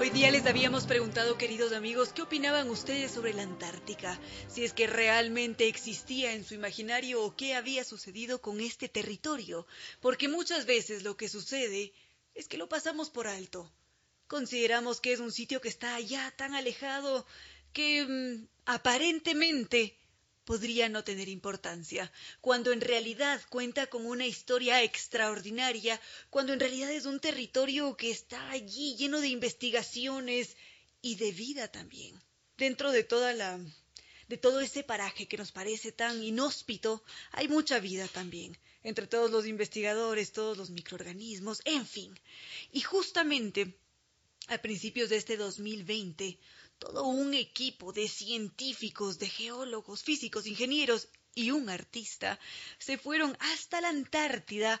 [0.00, 4.72] Hoy día les habíamos preguntado, queridos amigos, qué opinaban ustedes sobre la Antártica, si es
[4.72, 9.68] que realmente existía en su imaginario o qué había sucedido con este territorio,
[10.00, 11.92] porque muchas veces lo que sucede
[12.34, 13.70] es que lo pasamos por alto.
[14.30, 17.26] Consideramos que es un sitio que está allá tan alejado
[17.72, 19.98] que mm, aparentemente
[20.44, 26.00] podría no tener importancia, cuando en realidad cuenta con una historia extraordinaria,
[26.30, 30.56] cuando en realidad es un territorio que está allí lleno de investigaciones
[31.02, 32.14] y de vida también.
[32.56, 33.58] Dentro de toda la
[34.28, 37.02] de todo ese paraje que nos parece tan inhóspito,
[37.32, 42.16] hay mucha vida también, entre todos los investigadores, todos los microorganismos, en fin.
[42.70, 43.74] Y justamente
[44.48, 46.38] a principios de este 2020,
[46.78, 52.38] todo un equipo de científicos, de geólogos, físicos, ingenieros y un artista
[52.78, 54.80] se fueron hasta la Antártida,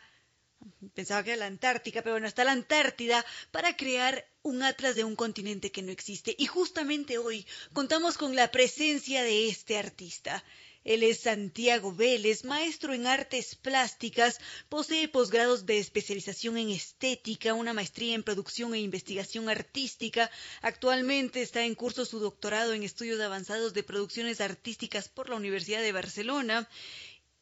[0.94, 5.04] pensaba que era la Antártica, pero bueno, hasta la Antártida, para crear un atlas de
[5.04, 6.34] un continente que no existe.
[6.38, 10.42] Y justamente hoy contamos con la presencia de este artista.
[10.82, 14.38] Él es Santiago Vélez, maestro en artes plásticas,
[14.70, 20.30] posee posgrados de especialización en estética, una maestría en producción e investigación artística.
[20.62, 25.82] Actualmente está en curso su doctorado en estudios avanzados de producciones artísticas por la Universidad
[25.82, 26.66] de Barcelona.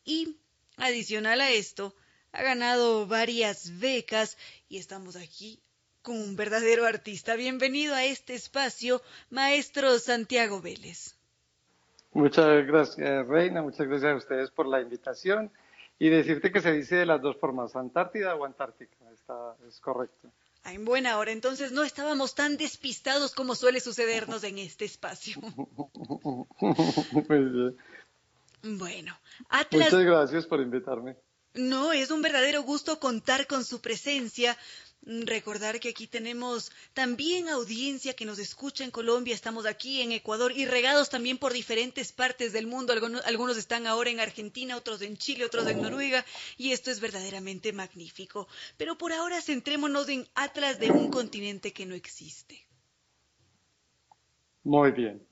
[0.05, 0.39] Y,
[0.77, 1.95] adicional a esto,
[2.33, 4.37] ha ganado varias becas
[4.69, 5.63] y estamos aquí
[6.03, 7.37] con un verdadero artista.
[7.37, 11.18] Bienvenido a este espacio, maestro Santiago Vélez.
[12.13, 13.63] Muchas gracias, Reina.
[13.63, 15.51] Muchas gracias a ustedes por la invitación.
[15.99, 18.97] Y decirte que se dice de las dos formas, Antártida o Antártica.
[19.13, 20.31] Está, es correcto.
[20.65, 21.33] En buena hora.
[21.33, 25.41] Entonces no estábamos tan despistados como suele sucedernos en este espacio.
[28.61, 29.17] Bueno,
[29.51, 29.93] Atlas...
[29.93, 31.15] Muchas gracias por invitarme.
[31.55, 34.57] No, es un verdadero gusto contar con su presencia.
[35.09, 40.13] Mm, recordar que aquí tenemos también audiencia que nos escucha en Colombia, estamos aquí en
[40.13, 42.93] Ecuador y regados también por diferentes partes del mundo.
[42.93, 46.23] Algunos, están ahora en Argentina, otros en Chile, otros en Noruega
[46.59, 48.49] y esto es verdaderamente magnífico.
[48.77, 52.67] Pero por ahora centrémonos en Atlas de un continente que no existe.
[54.65, 55.27] Muy bien.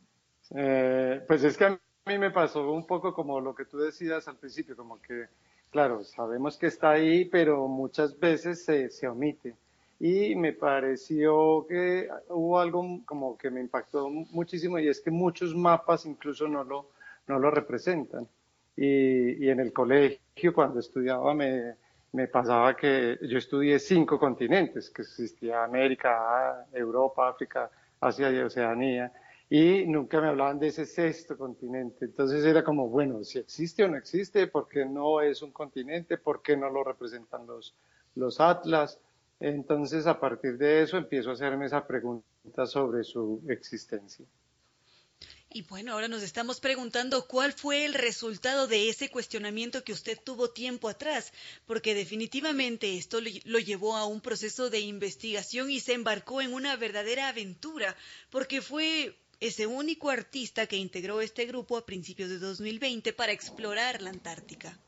[0.54, 4.26] Eh, pues es que a mí me pasó un poco como lo que tú decías
[4.26, 5.26] al principio, como que
[5.70, 9.56] Claro, sabemos que está ahí, pero muchas veces se, se omite.
[9.98, 15.54] Y me pareció que hubo algo como que me impactó muchísimo y es que muchos
[15.54, 16.90] mapas incluso no lo,
[17.26, 18.28] no lo representan.
[18.76, 21.76] Y, y en el colegio, cuando estudiaba, me,
[22.12, 27.70] me pasaba que yo estudié cinco continentes, que existía América, Europa, África,
[28.00, 29.12] Asia y Oceanía
[29.48, 32.06] y nunca me hablaban de ese sexto continente.
[32.06, 36.18] Entonces era como, bueno, si existe o no existe, ¿por qué no es un continente?
[36.18, 37.74] ¿Por qué no lo representan los,
[38.14, 38.98] los atlas?
[39.40, 44.24] Entonces a partir de eso empiezo a hacerme esa pregunta sobre su existencia.
[45.48, 50.18] Y bueno, ahora nos estamos preguntando cuál fue el resultado de ese cuestionamiento que usted
[50.22, 51.32] tuvo tiempo atrás,
[51.66, 56.76] porque definitivamente esto lo llevó a un proceso de investigación y se embarcó en una
[56.76, 57.96] verdadera aventura,
[58.30, 64.02] porque fue ese único artista que integró este grupo a principios de 2020 para explorar
[64.02, 64.78] la Antártica.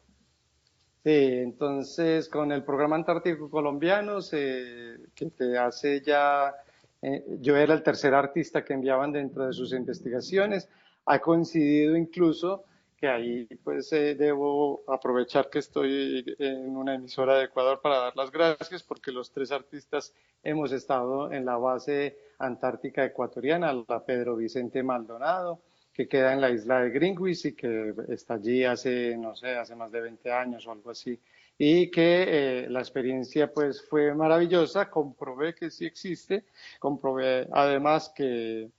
[1.08, 6.54] Sí, entonces con el programa Antártico Colombiano, que hace ya,
[7.00, 10.68] eh, yo era el tercer artista que enviaban dentro de sus investigaciones,
[11.06, 17.44] ha coincidido incluso que ahí pues eh, debo aprovechar que estoy en una emisora de
[17.44, 23.02] Ecuador para dar las gracias porque los tres artistas hemos estado en la base antártica
[23.06, 25.58] ecuatoriana, la Pedro Vicente Maldonado,
[25.98, 29.74] que queda en la isla de Greenwich y que está allí hace, no sé, hace
[29.74, 31.18] más de 20 años o algo así.
[31.58, 36.44] Y que eh, la experiencia pues fue maravillosa, comprobé que sí existe,
[36.78, 38.70] comprobé además que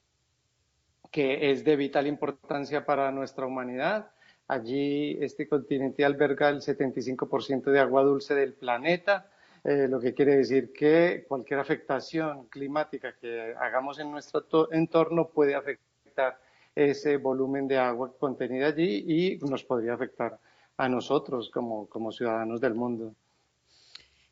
[1.11, 4.11] que es de vital importancia para nuestra humanidad.
[4.47, 9.29] Allí este continente alberga el 75% de agua dulce del planeta,
[9.63, 15.55] eh, lo que quiere decir que cualquier afectación climática que hagamos en nuestro entorno puede
[15.55, 16.39] afectar
[16.79, 20.39] ese volumen de agua contenida allí y nos podría afectar
[20.77, 23.13] a nosotros como, como ciudadanos del mundo.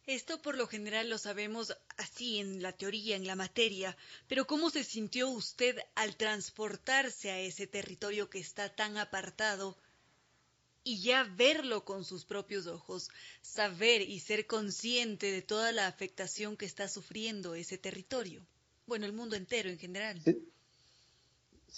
[0.05, 3.97] Esto por lo general lo sabemos así en la teoría, en la materia,
[4.29, 9.77] pero ¿cómo se sintió usted al transportarse a ese territorio que está tan apartado
[10.85, 13.09] y ya verlo con sus propios ojos,
[13.41, 18.41] saber y ser consciente de toda la afectación que está sufriendo ese territorio?
[18.85, 20.21] Bueno, el mundo entero en general.
[20.21, 20.37] Sí,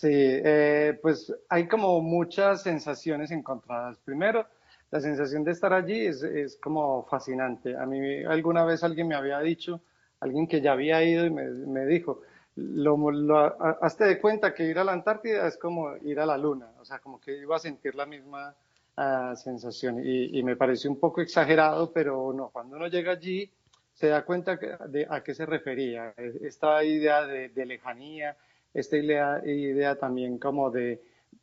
[0.04, 3.98] eh, pues hay como muchas sensaciones encontradas.
[4.00, 4.46] Primero,
[4.92, 7.78] la sensación de estar allí es, es, como fascinante.
[7.78, 9.82] A mí alguna vez alguien me había dicho,
[10.20, 12.22] alguien que ya había ido y me, me, dijo,
[12.56, 13.38] lo, lo,
[13.84, 16.86] hazte de cuenta que ir a la Antártida es como ir a la Luna, o
[16.86, 18.56] sea, como que iba a sentir la misma
[18.98, 20.00] uh, sensación.
[20.04, 23.52] Y, y, me pareció un poco exagerado, pero no, cuando uno llega allí
[23.94, 26.14] se da cuenta de a qué se refería.
[26.42, 28.38] Esta idea de, de lejanía,
[28.74, 31.02] esta idea, idea, también como de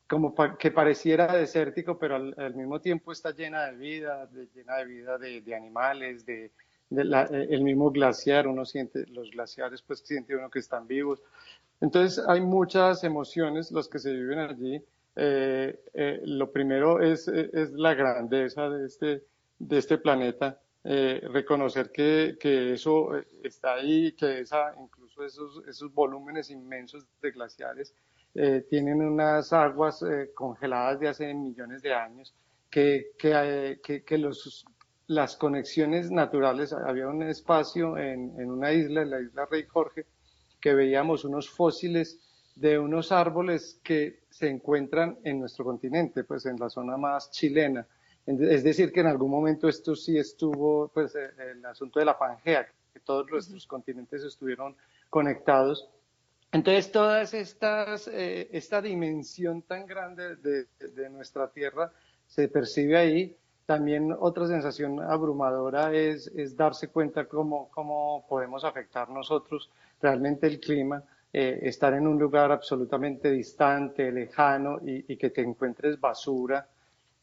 [0.09, 4.49] como pa que pareciera desértico, pero al, al, mismo tiempo está llena de vida, de,
[4.55, 6.53] llena de vida de, de animales, de,
[6.91, 11.22] la, el mismo glaciar, uno siente, los glaciares pues siente uno que están vivos.
[11.81, 14.83] Entonces hay muchas emociones las que se viven allí.
[15.16, 19.24] Eh, eh, lo primero es, es, la grandeza de este,
[19.59, 23.11] de este planeta, eh, reconocer que, que, eso
[23.43, 27.93] está ahí, que esa, incluso esos, esos volúmenes inmensos de glaciares
[28.37, 32.32] eh, tienen unas aguas eh, congeladas de hace millones de años,
[32.70, 34.64] que, que, que, que los,
[35.09, 40.07] las conexiones naturales, había un espacio en, en, una isla, en la isla Rey Jorge,
[40.61, 42.20] que veíamos unos fósiles
[42.55, 47.84] de unos árboles que se encuentran en nuestro continente, pues en la zona más chilena.
[48.27, 52.18] Es decir, que en algún momento esto sí estuvo, pues eh, el asunto de la
[52.18, 54.74] Pangea, que todos nuestros continentes estuvieron
[55.11, 55.89] conectados.
[56.51, 61.93] Entonces, todas estas, eh, esta dimensión tan grande de, de, nuestra Tierra
[62.27, 63.37] se percibe ahí.
[63.64, 69.70] También otra sensación abrumadora es, es darse cuenta cómo, cómo, podemos afectar nosotros
[70.01, 71.03] realmente el clima,
[71.33, 76.66] eh, estar en un lugar absolutamente distante, lejano y, y que te encuentres basura,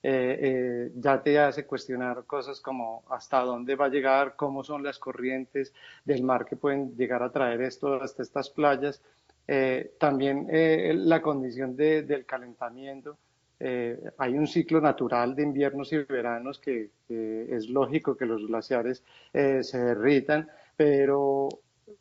[0.06, 4.84] eh, eh, ya te hace cuestionar cosas como hasta dónde va a llegar, cómo son
[4.84, 5.74] las corrientes
[6.04, 9.02] del mar que pueden llegar a traer esto hasta estas playas.
[9.48, 13.18] Eh, también eh, la condición de, del calentamiento.
[13.60, 19.04] Eh, hay un ciclo natural de inviernos y veranos que, es lógico que los glaciares
[19.32, 21.48] se derritan, pero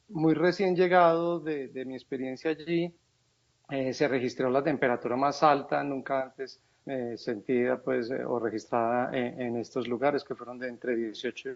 [0.09, 2.93] muy recién llegado de, de mi experiencia allí,
[3.69, 9.57] se registró la temperatura más alta, nunca antes eh, sentida pues, eh, o registrada en,
[9.57, 11.51] estos lugares que fueron de entre 18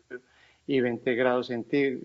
[0.68, 1.50] y 20 grados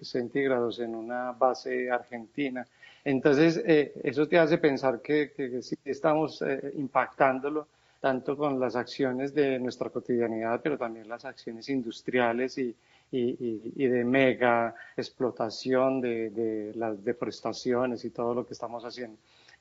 [0.02, 2.66] centígrados en una base argentina.
[3.06, 6.44] Entonces, eh, eso te hace pensar que, que, sí estamos
[6.74, 7.68] impactándolo
[8.00, 12.76] tanto con las acciones de nuestra cotidianidad, pero también las acciones industriales y
[13.12, 19.18] de mega explotación de, de, las deforestaciones y todo lo que estamos haciendo.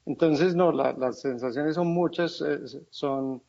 [0.06, 3.42] Entonces, no, la, las sensaciones son muchas, eh, son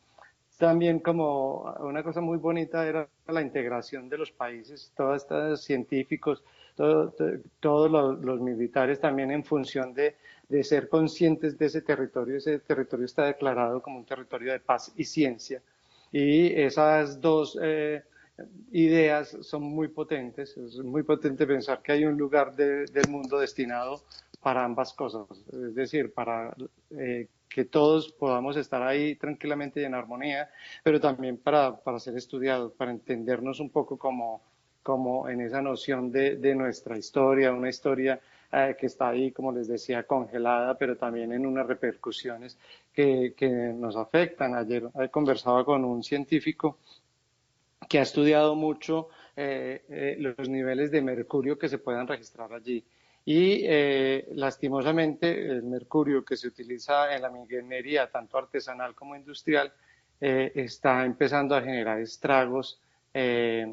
[0.58, 6.44] también como una cosa muy bonita era la integración de los países, todos estos científicos,
[6.76, 7.12] todo,
[7.58, 10.14] todos los, los, militares también en función de,
[10.48, 12.36] de, ser conscientes de ese territorio.
[12.36, 15.60] Ese territorio está declarado como un territorio de paz y ciencia.
[16.12, 18.02] Y esas dos eh,
[18.70, 20.56] ideas son muy potentes.
[20.56, 24.02] Es muy potente pensar que hay un lugar de, del mundo destinado
[24.42, 26.54] para ambas cosas, es decir, para
[26.90, 30.50] eh, que todos podamos estar ahí tranquilamente y en armonía,
[30.82, 34.42] pero también para, para ser estudiados, para entendernos un poco como,
[34.82, 38.20] como en esa noción de, nuestra historia, una historia
[38.50, 42.58] eh, que está ahí, como les decía, congelada, pero también en unas repercusiones
[42.92, 44.54] que, que nos afectan.
[44.56, 46.78] Ayer conversaba con un científico
[47.88, 52.84] que ha estudiado mucho eh, eh, los niveles de mercurio que se puedan registrar allí
[53.24, 59.72] y eh, lastimosamente el mercurio que se utiliza en la minería, tanto artesanal como industrial,
[60.20, 62.80] eh, está empezando a generar estragos,
[63.14, 63.72] eh,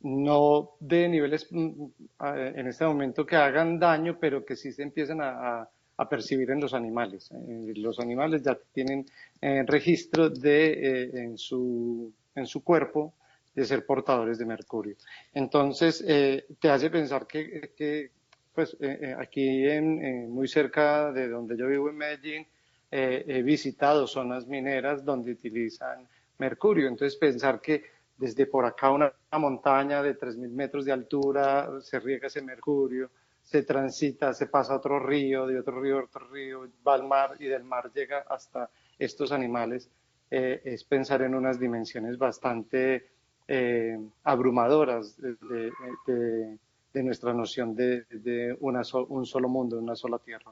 [0.00, 1.84] no de niveles mm,
[2.20, 5.68] en este momento que hagan daño, pero que sí se empiezan a,
[6.10, 7.30] percibir en los animales.
[7.74, 9.06] Los animales ya tienen
[9.40, 13.14] registro de, en, su, en su cuerpo
[13.54, 14.94] de ser portadores de mercurio.
[15.32, 18.10] Entonces, te hace pensar que
[18.56, 22.46] pues eh, eh, aquí en, eh, muy cerca de donde yo vivo en Medellín,
[22.90, 26.08] eh, he visitado zonas mineras donde utilizan
[26.38, 26.88] mercurio.
[26.88, 27.84] Entonces pensar que
[28.16, 33.10] desde por acá una, una montaña de 3.000 metros de altura se riega ese mercurio,
[33.42, 37.06] se transita, se pasa a otro río, de otro río a otro río, va al
[37.06, 39.90] mar y del mar llega hasta estos animales,
[40.30, 43.06] eh, es pensar en unas dimensiones bastante
[43.46, 45.70] eh, abrumadoras de, de,
[46.06, 46.58] de,
[46.96, 50.50] de nuestra noción de, un solo mundo, una sola tierra.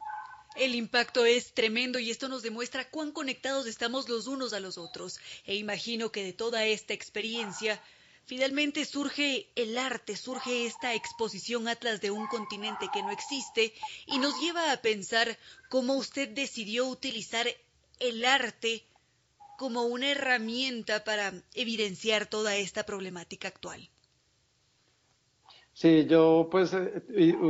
[0.55, 4.77] El impacto es tremendo y esto nos demuestra cuán conectados estamos los unos a los
[4.77, 5.19] otros.
[5.47, 7.81] E imagino que de toda esta experiencia
[8.27, 13.73] finalmente surge el arte, surge esta exposición Atlas de un continente que no existe
[14.05, 15.39] y nos lleva a pensar
[15.71, 17.47] cómo usted decidió utilizar
[18.01, 18.85] el arte
[19.57, 23.89] como una herramienta para evidenciar toda esta problemática actual.
[25.75, 27.03] Sí, yo pues eh,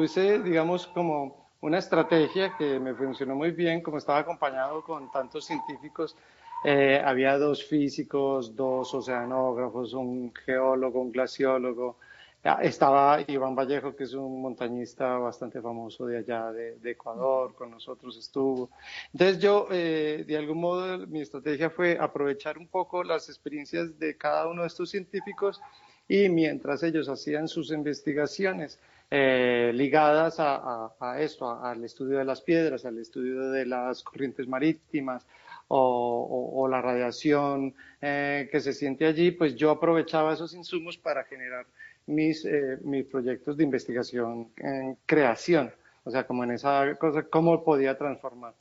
[0.03, 5.45] hice, digamos, como una estrategia que me funcionó muy bien, como estaba acompañado con tantos
[5.45, 6.17] científicos,
[6.65, 11.99] eh, había dos físicos, dos oceanógrafos, un geólogo, un glaciólogo,
[12.47, 17.71] Ah, estaba Iván Vallejo, que es un montañista bastante famoso de allá de, Ecuador, con
[17.71, 18.69] nosotros estuvo.
[19.15, 24.19] Entonces yo, eh, de algún modo, mi estrategia fue aprovechar un poco las experiencias de
[24.19, 25.59] cada uno de estos científicos
[26.09, 28.79] y mientras ellos hacían sus investigaciones
[29.11, 35.27] eh, ligadas a, esto, al estudio de las piedras, al estudio de las corrientes marítimas,
[35.69, 41.67] o, la radiación eh, que se siente allí, pues yo aprovechaba esos insumos para generar
[42.07, 45.73] mis, eh, mis proyectos de investigación en creación,
[46.05, 48.55] o sea, como en esa cosa, cómo podía transformar.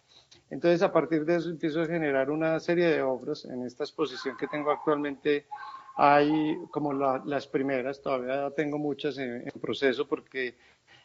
[0.50, 3.46] Entonces, a partir de eso empiezo a generar una serie de obras.
[3.46, 5.46] En esta exposición que tengo actualmente
[5.96, 10.56] hay como las primeras, todavía tengo muchas en, proceso porque eh,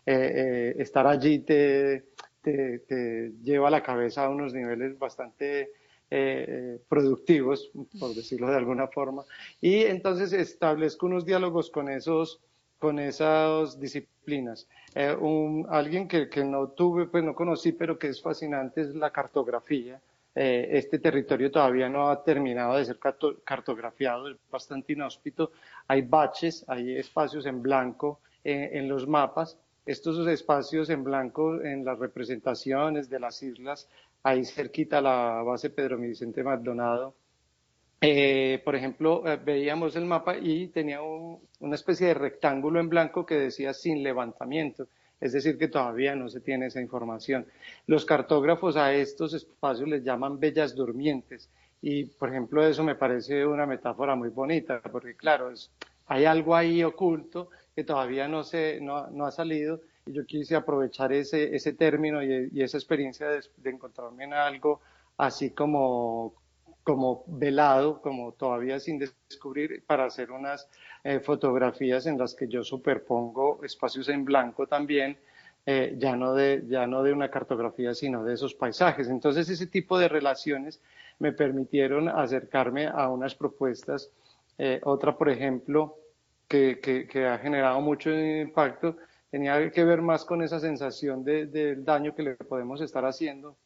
[0.07, 2.07] eh, estar allí te,
[2.41, 5.73] te, te, lleva la cabeza a unos niveles bastante
[6.11, 9.25] eh, productivos, por decirlo de alguna forma,
[9.61, 12.41] y entonces establezco unos diálogos con esos
[12.79, 14.69] con esas disciplinas.
[14.95, 18.95] Eh, un, alguien que, que, no tuve, pues no conocí, pero que es fascinante es
[18.95, 20.01] la cartografía.
[20.41, 22.99] Eh, este territorio todavía no ha terminado de ser
[23.45, 25.51] cartografiado, es bastante inhóspito.
[25.89, 29.59] Hay baches, hay espacios en blanco en los mapas.
[29.85, 33.89] Estos espacios en blanco en las representaciones de las islas
[34.23, 37.15] ahí cerquita la base Pedro Vicente Maldonado.
[38.01, 43.27] Eh, por ejemplo, eh, veíamos el mapa y tenía una especie de rectángulo en blanco
[43.27, 44.87] que decía sin levantamiento,
[45.21, 47.47] es decir, que todavía no se tiene esa información.
[47.87, 51.51] Los cartógrafos a estos espacios les llaman bellas durmientes
[51.81, 55.53] y, por ejemplo, eso me parece una metáfora muy bonita, porque claro,
[56.07, 61.13] hay algo ahí oculto que todavía no, se, no ha salido y yo quise aprovechar
[61.13, 64.81] ese, ese término y, esa experiencia de, encontrarme en algo
[65.19, 66.35] así como,
[66.83, 70.69] como velado, como todavía sin descubrir, para hacer unas
[71.09, 75.17] eh, fotografías en las que yo superpongo espacios en blanco también,
[75.65, 79.09] eh, ya, no de, ya no de una cartografía, sino de esos paisajes.
[79.09, 80.83] Entonces, ese tipo de relaciones
[81.19, 84.11] me permitieron acercarme a unas propuestas.
[84.59, 85.97] Eh, otra, por ejemplo,
[86.47, 88.99] que, que, que, ha generado mucho impacto
[89.31, 93.57] tenía que ver más con esa sensación del daño que le podemos estar haciendo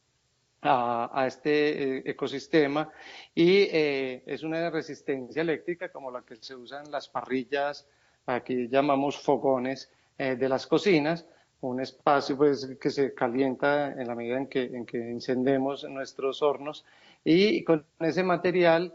[0.63, 2.91] a, este eh, ecosistema
[3.35, 7.89] y eh, es una resistencia eléctrica como la que se usa en las parrillas,
[8.27, 11.27] aquí llamamos fogones eh, de las cocinas,
[11.63, 16.43] un espacio pues, que se calienta en la medida en que, en que encendemos nuestros
[16.43, 16.85] hornos
[17.25, 18.95] y con ese material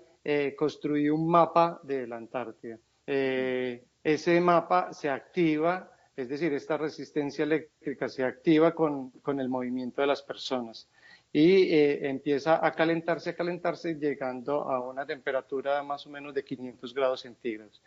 [0.58, 2.78] construí un mapa de la Antártida.
[3.06, 10.08] ese mapa se activa es decir, esta resistencia eléctrica se activa con, el movimiento de
[10.08, 10.90] las personas
[11.34, 16.44] y eh, empieza a calentarse, a calentarse, llegando a una temperatura más o menos de
[16.44, 17.82] 500 grados centígrados.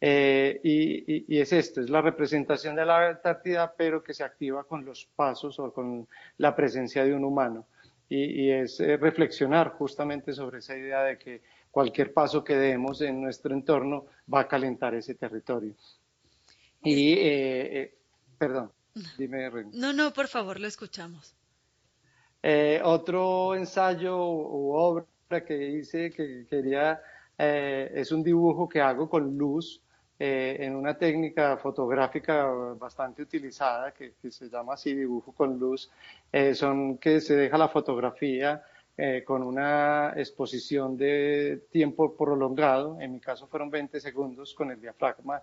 [0.00, 4.84] Eh, y, es esto, es la representación de la Antártida, pero que se activa con
[4.84, 6.06] los pasos o con
[6.38, 7.66] la presencia de un humano.
[8.08, 13.20] Y, es eh, reflexionar justamente sobre esa idea de que cualquier paso que demos en
[13.20, 15.74] nuestro entorno va a calentar ese territorio.
[16.84, 17.94] Y, eh, eh,
[18.38, 18.70] perdón,
[19.18, 19.50] dime.
[19.72, 21.34] No, no, por favor, lo escuchamos.
[22.46, 25.06] Eh, otro ensayo u obra
[25.46, 27.00] que hice que quería,
[27.38, 29.80] es un dibujo que hago con luz
[30.18, 32.44] en una técnica fotográfica
[32.78, 35.90] bastante utilizada que, se llama así dibujo con luz.
[36.52, 38.62] son que se deja la fotografía
[39.24, 45.42] con una exposición de tiempo prolongado, en mi caso fueron 20 segundos con el diafragma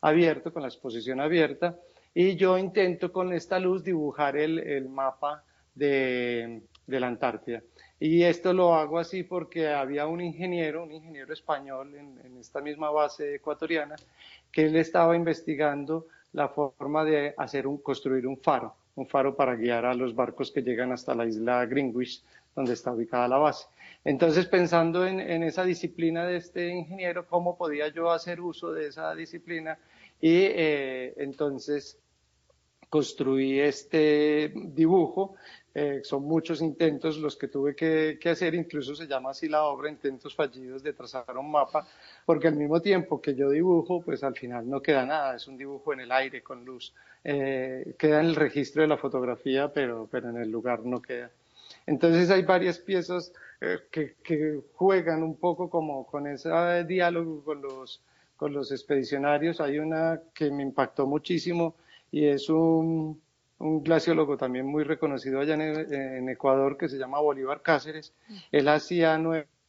[0.00, 1.78] abierto, con la exposición abierta,
[2.12, 5.44] y yo intento con esta luz dibujar el, mapa
[5.74, 7.62] de, la Antártida.
[7.98, 12.90] Y esto lo hago así porque había un ingeniero, un ingeniero español en, esta misma
[12.90, 13.96] base ecuatoriana,
[14.50, 19.54] que él estaba investigando la forma de hacer un, construir un faro, un faro para
[19.54, 22.22] guiar a los barcos que llegan hasta la isla Greenwich,
[22.54, 23.66] donde está ubicada la base.
[24.04, 29.14] Entonces, pensando en, esa disciplina de este ingeniero, ¿cómo podía yo hacer uso de esa
[29.14, 29.78] disciplina?
[30.20, 31.98] Y eh, entonces
[32.88, 35.36] construí este dibujo.
[35.72, 39.88] Eh, son muchos intentos los que tuve que, hacer, incluso se llama así la obra,
[39.88, 41.86] intentos fallidos de trazar un mapa,
[42.26, 45.56] porque al mismo tiempo que yo dibujo, pues al final no queda nada, es un
[45.56, 46.92] dibujo en el aire con luz.
[47.22, 51.30] Eh, queda en el registro de la fotografía, pero, pero en el lugar no queda.
[51.86, 56.50] Entonces hay varias piezas eh, que, juegan un poco como con ese
[56.84, 58.00] diálogo con los,
[58.36, 59.60] con los expedicionarios.
[59.60, 61.74] Hay una que me impactó muchísimo
[62.10, 63.20] y es un,
[63.60, 68.12] un glaciólogo también muy reconocido allá en, Ecuador que se llama Bolívar Cáceres.
[68.50, 69.20] Él hacía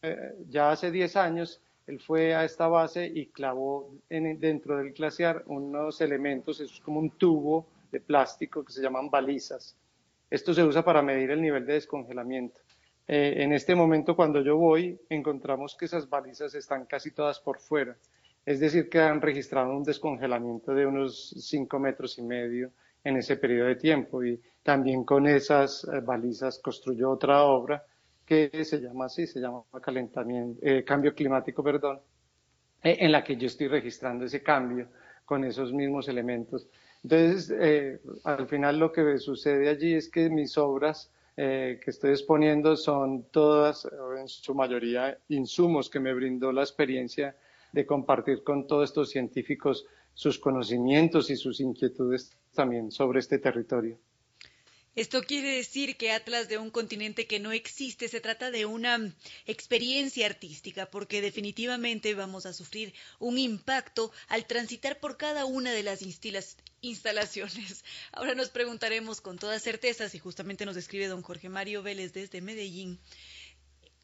[0.01, 5.43] eh, ya hace 10 años, él fue a esta base y clavó dentro del glaciar
[5.47, 9.75] unos elementos, es como un tubo de plástico que se llaman balizas.
[10.29, 12.61] Esto se usa para medir el nivel de descongelamiento.
[13.07, 17.59] Eh, en este momento, cuando yo voy, encontramos que esas balizas están casi todas por
[17.59, 17.97] fuera.
[18.45, 22.71] Es decir, que han registrado un descongelamiento de unos 5 metros y medio
[23.03, 24.23] en ese periodo de tiempo.
[24.23, 27.83] Y también con esas eh, balizas construyó otra obra
[28.25, 31.99] que se llama así, se llama calentamiento, eh, cambio climático, perdón,
[32.83, 34.87] eh, en la que yo estoy registrando ese cambio
[35.25, 36.67] con esos mismos elementos.
[37.03, 37.51] Entonces,
[38.23, 43.87] al final lo que sucede allí es que mis obras que estoy exponiendo son todas,
[44.19, 47.35] en su mayoría, insumos que me brindó la experiencia
[47.71, 53.99] de compartir con todos estos científicos sus conocimientos y sus inquietudes también sobre este territorio.
[54.93, 59.15] Esto quiere decir que Atlas de un continente que no existe se trata de una
[59.45, 65.83] experiencia artística, porque definitivamente vamos a sufrir un impacto al transitar por cada una de
[65.83, 66.01] las
[66.81, 67.85] instalaciones.
[68.11, 72.41] Ahora nos preguntaremos con toda certeza, si justamente nos escribe don Jorge Mario Vélez desde
[72.41, 72.99] Medellín,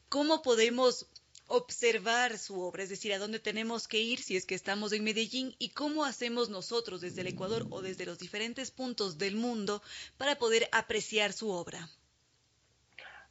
[0.08, 1.06] ¿cómo podemos
[1.48, 5.02] observar su obra, es decir, a dónde tenemos que ir si es que estamos en
[5.02, 9.82] Medellín y cómo hacemos nosotros desde el Ecuador o desde los diferentes puntos del mundo
[10.18, 11.88] para poder apreciar su obra.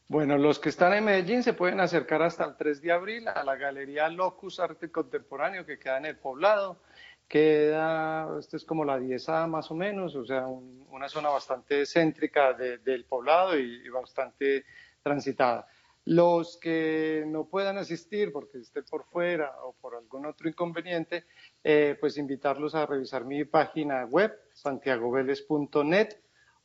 [0.09, 3.43] Bueno, los que están en Medellín se pueden acercar hasta el 3 de abril a
[3.43, 6.81] la Galería Locus Arte Contemporáneo que queda en el poblado.
[7.27, 12.53] Queda, esto es como la 10 más o menos, o sea, una zona bastante céntrica
[12.53, 14.65] del poblado y bastante
[15.03, 15.67] transitada.
[16.07, 21.25] Los que no puedan asistir porque esté por fuera o por algún otro inconveniente,
[21.65, 26.15] eh, pues invitarlos a revisar mi página web, santiagoveles.net,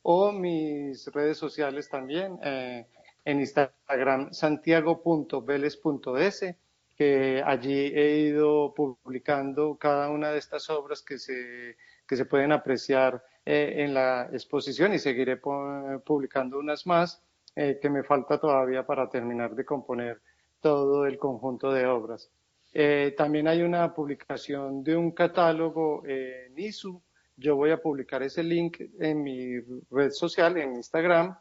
[0.01, 2.87] o mis redes sociales también, eh,
[3.25, 6.45] en Instagram, santiago.veles.es,
[6.95, 11.75] que allí he ido publicando cada una de estas obras que se,
[12.07, 17.21] que se pueden apreciar eh, en la exposición y seguiré publicando unas más
[17.55, 20.21] eh, que me falta todavía para terminar de componer
[20.59, 22.31] todo el conjunto de obras.
[22.73, 27.01] Eh, también hay una publicación de un catálogo en ISU.
[27.37, 29.59] Yo voy a publicar ese link en mi
[29.91, 31.37] red social, en Instagram,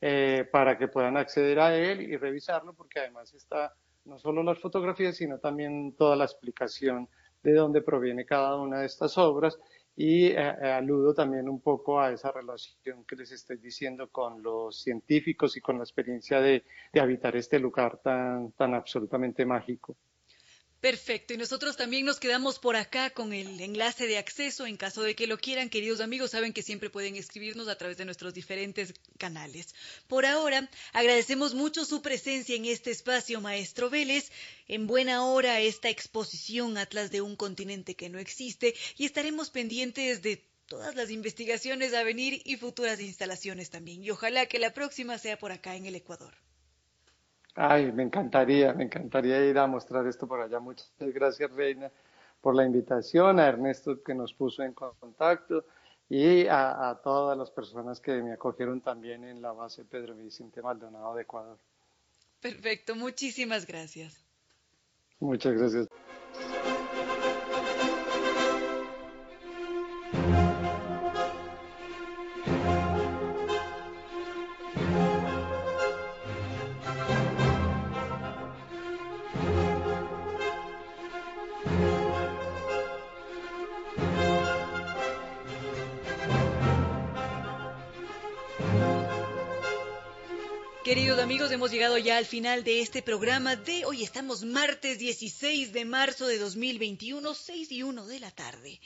[0.00, 3.72] eh, para que puedan acceder a él y revisarlo, porque además está
[4.04, 7.08] no solo las fotografías, sino también toda la explicación
[7.42, 9.58] de dónde proviene cada una de estas obras
[9.96, 14.42] y eh, eh, aludo también un poco a esa relación que les estoy diciendo con
[14.42, 19.96] los científicos y con la experiencia de, de habitar este lugar tan, tan absolutamente mágico.
[20.82, 25.02] Perfecto, y nosotros también nos quedamos por acá con el enlace de acceso en caso
[25.02, 28.34] de que lo quieran, queridos amigos, saben que siempre pueden escribirnos a través de nuestros
[28.34, 29.76] diferentes canales.
[30.08, 34.32] Por ahora, agradecemos mucho su presencia en este espacio, maestro Vélez,
[34.66, 40.20] en buena hora esta exposición Atlas de un continente que no existe y estaremos pendientes
[40.20, 44.02] de todas las investigaciones a venir y futuras instalaciones también.
[44.02, 46.34] Y ojalá que la próxima sea por acá en el Ecuador.
[47.54, 50.58] Ay, me encantaría, me encantaría ir a mostrar esto por allá.
[50.58, 51.90] Muchas gracias, Reina,
[52.40, 55.64] por la invitación, a Ernesto que nos puso en contacto
[56.08, 61.14] y a, todas las personas que me acogieron también en la base Pedro Vicente Maldonado
[61.14, 61.58] de Ecuador.
[62.40, 64.22] Perfecto, muchísimas gracias.
[65.20, 65.88] Muchas gracias.
[90.92, 94.02] Queridos amigos, hemos llegado ya al final de este programa de hoy.
[94.02, 98.78] Estamos martes 16 de marzo de 2021, 6 y 1 de la tarde.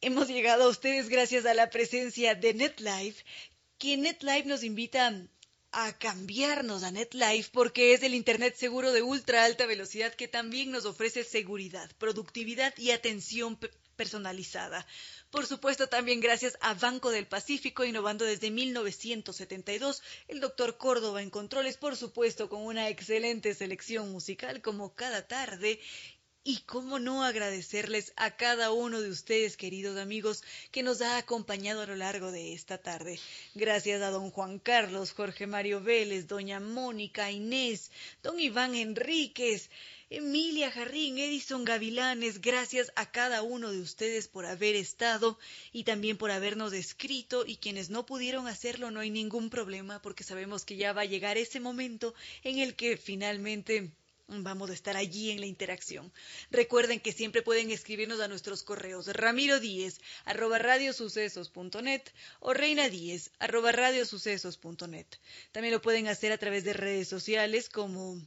[0.00, 3.24] Hemos llegado a ustedes gracias a la presencia de NetLife,
[3.78, 5.24] que NetLife nos invita
[5.70, 10.72] a cambiarnos a NetLife porque es el Internet seguro de ultra alta velocidad que también
[10.72, 13.56] nos ofrece seguridad, productividad y atención
[13.98, 14.86] personalizada.
[15.30, 21.28] Por supuesto, también gracias a Banco del Pacífico, innovando desde 1972, el doctor Córdoba en
[21.28, 25.80] controles, por supuesto, con una excelente selección musical como cada tarde.
[26.44, 31.82] Y cómo no agradecerles a cada uno de ustedes, queridos amigos, que nos ha acompañado
[31.82, 33.20] a lo largo de esta tarde.
[33.54, 37.90] Gracias a don Juan Carlos, Jorge Mario Vélez, doña Mónica, Inés,
[38.22, 39.68] don Iván Enríquez,
[40.10, 45.38] Emilia Jarrín, Edison Gavilanes, gracias a cada uno de ustedes por haber estado
[45.70, 50.24] y también por habernos escrito y quienes no pudieron hacerlo no hay ningún problema porque
[50.24, 53.90] sabemos que ya va a llegar ese momento en el que finalmente
[54.30, 56.12] Vamos a estar allí en la interacción.
[56.50, 62.02] Recuerden que siempre pueden escribirnos a nuestros correos ramiro díez arroba radiosucesos.net
[62.40, 65.06] o reina díez arroba radiosucesos.net.
[65.50, 68.20] También lo pueden hacer a través de redes sociales como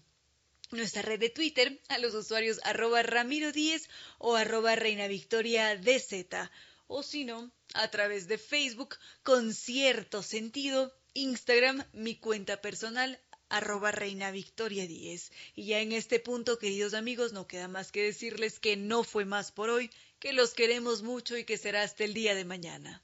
[0.72, 6.50] nuestra red de Twitter a los usuarios arroba ramiro díez o arroba reina victoria dz
[6.88, 13.20] o si no a través de Facebook con cierto sentido Instagram, mi cuenta personal,
[13.50, 15.32] arroba reina victoria 10.
[15.56, 19.26] Y ya en este punto, queridos amigos, no queda más que decirles que no fue
[19.26, 19.90] más por hoy,
[20.20, 23.04] que los queremos mucho y que será hasta el día de mañana.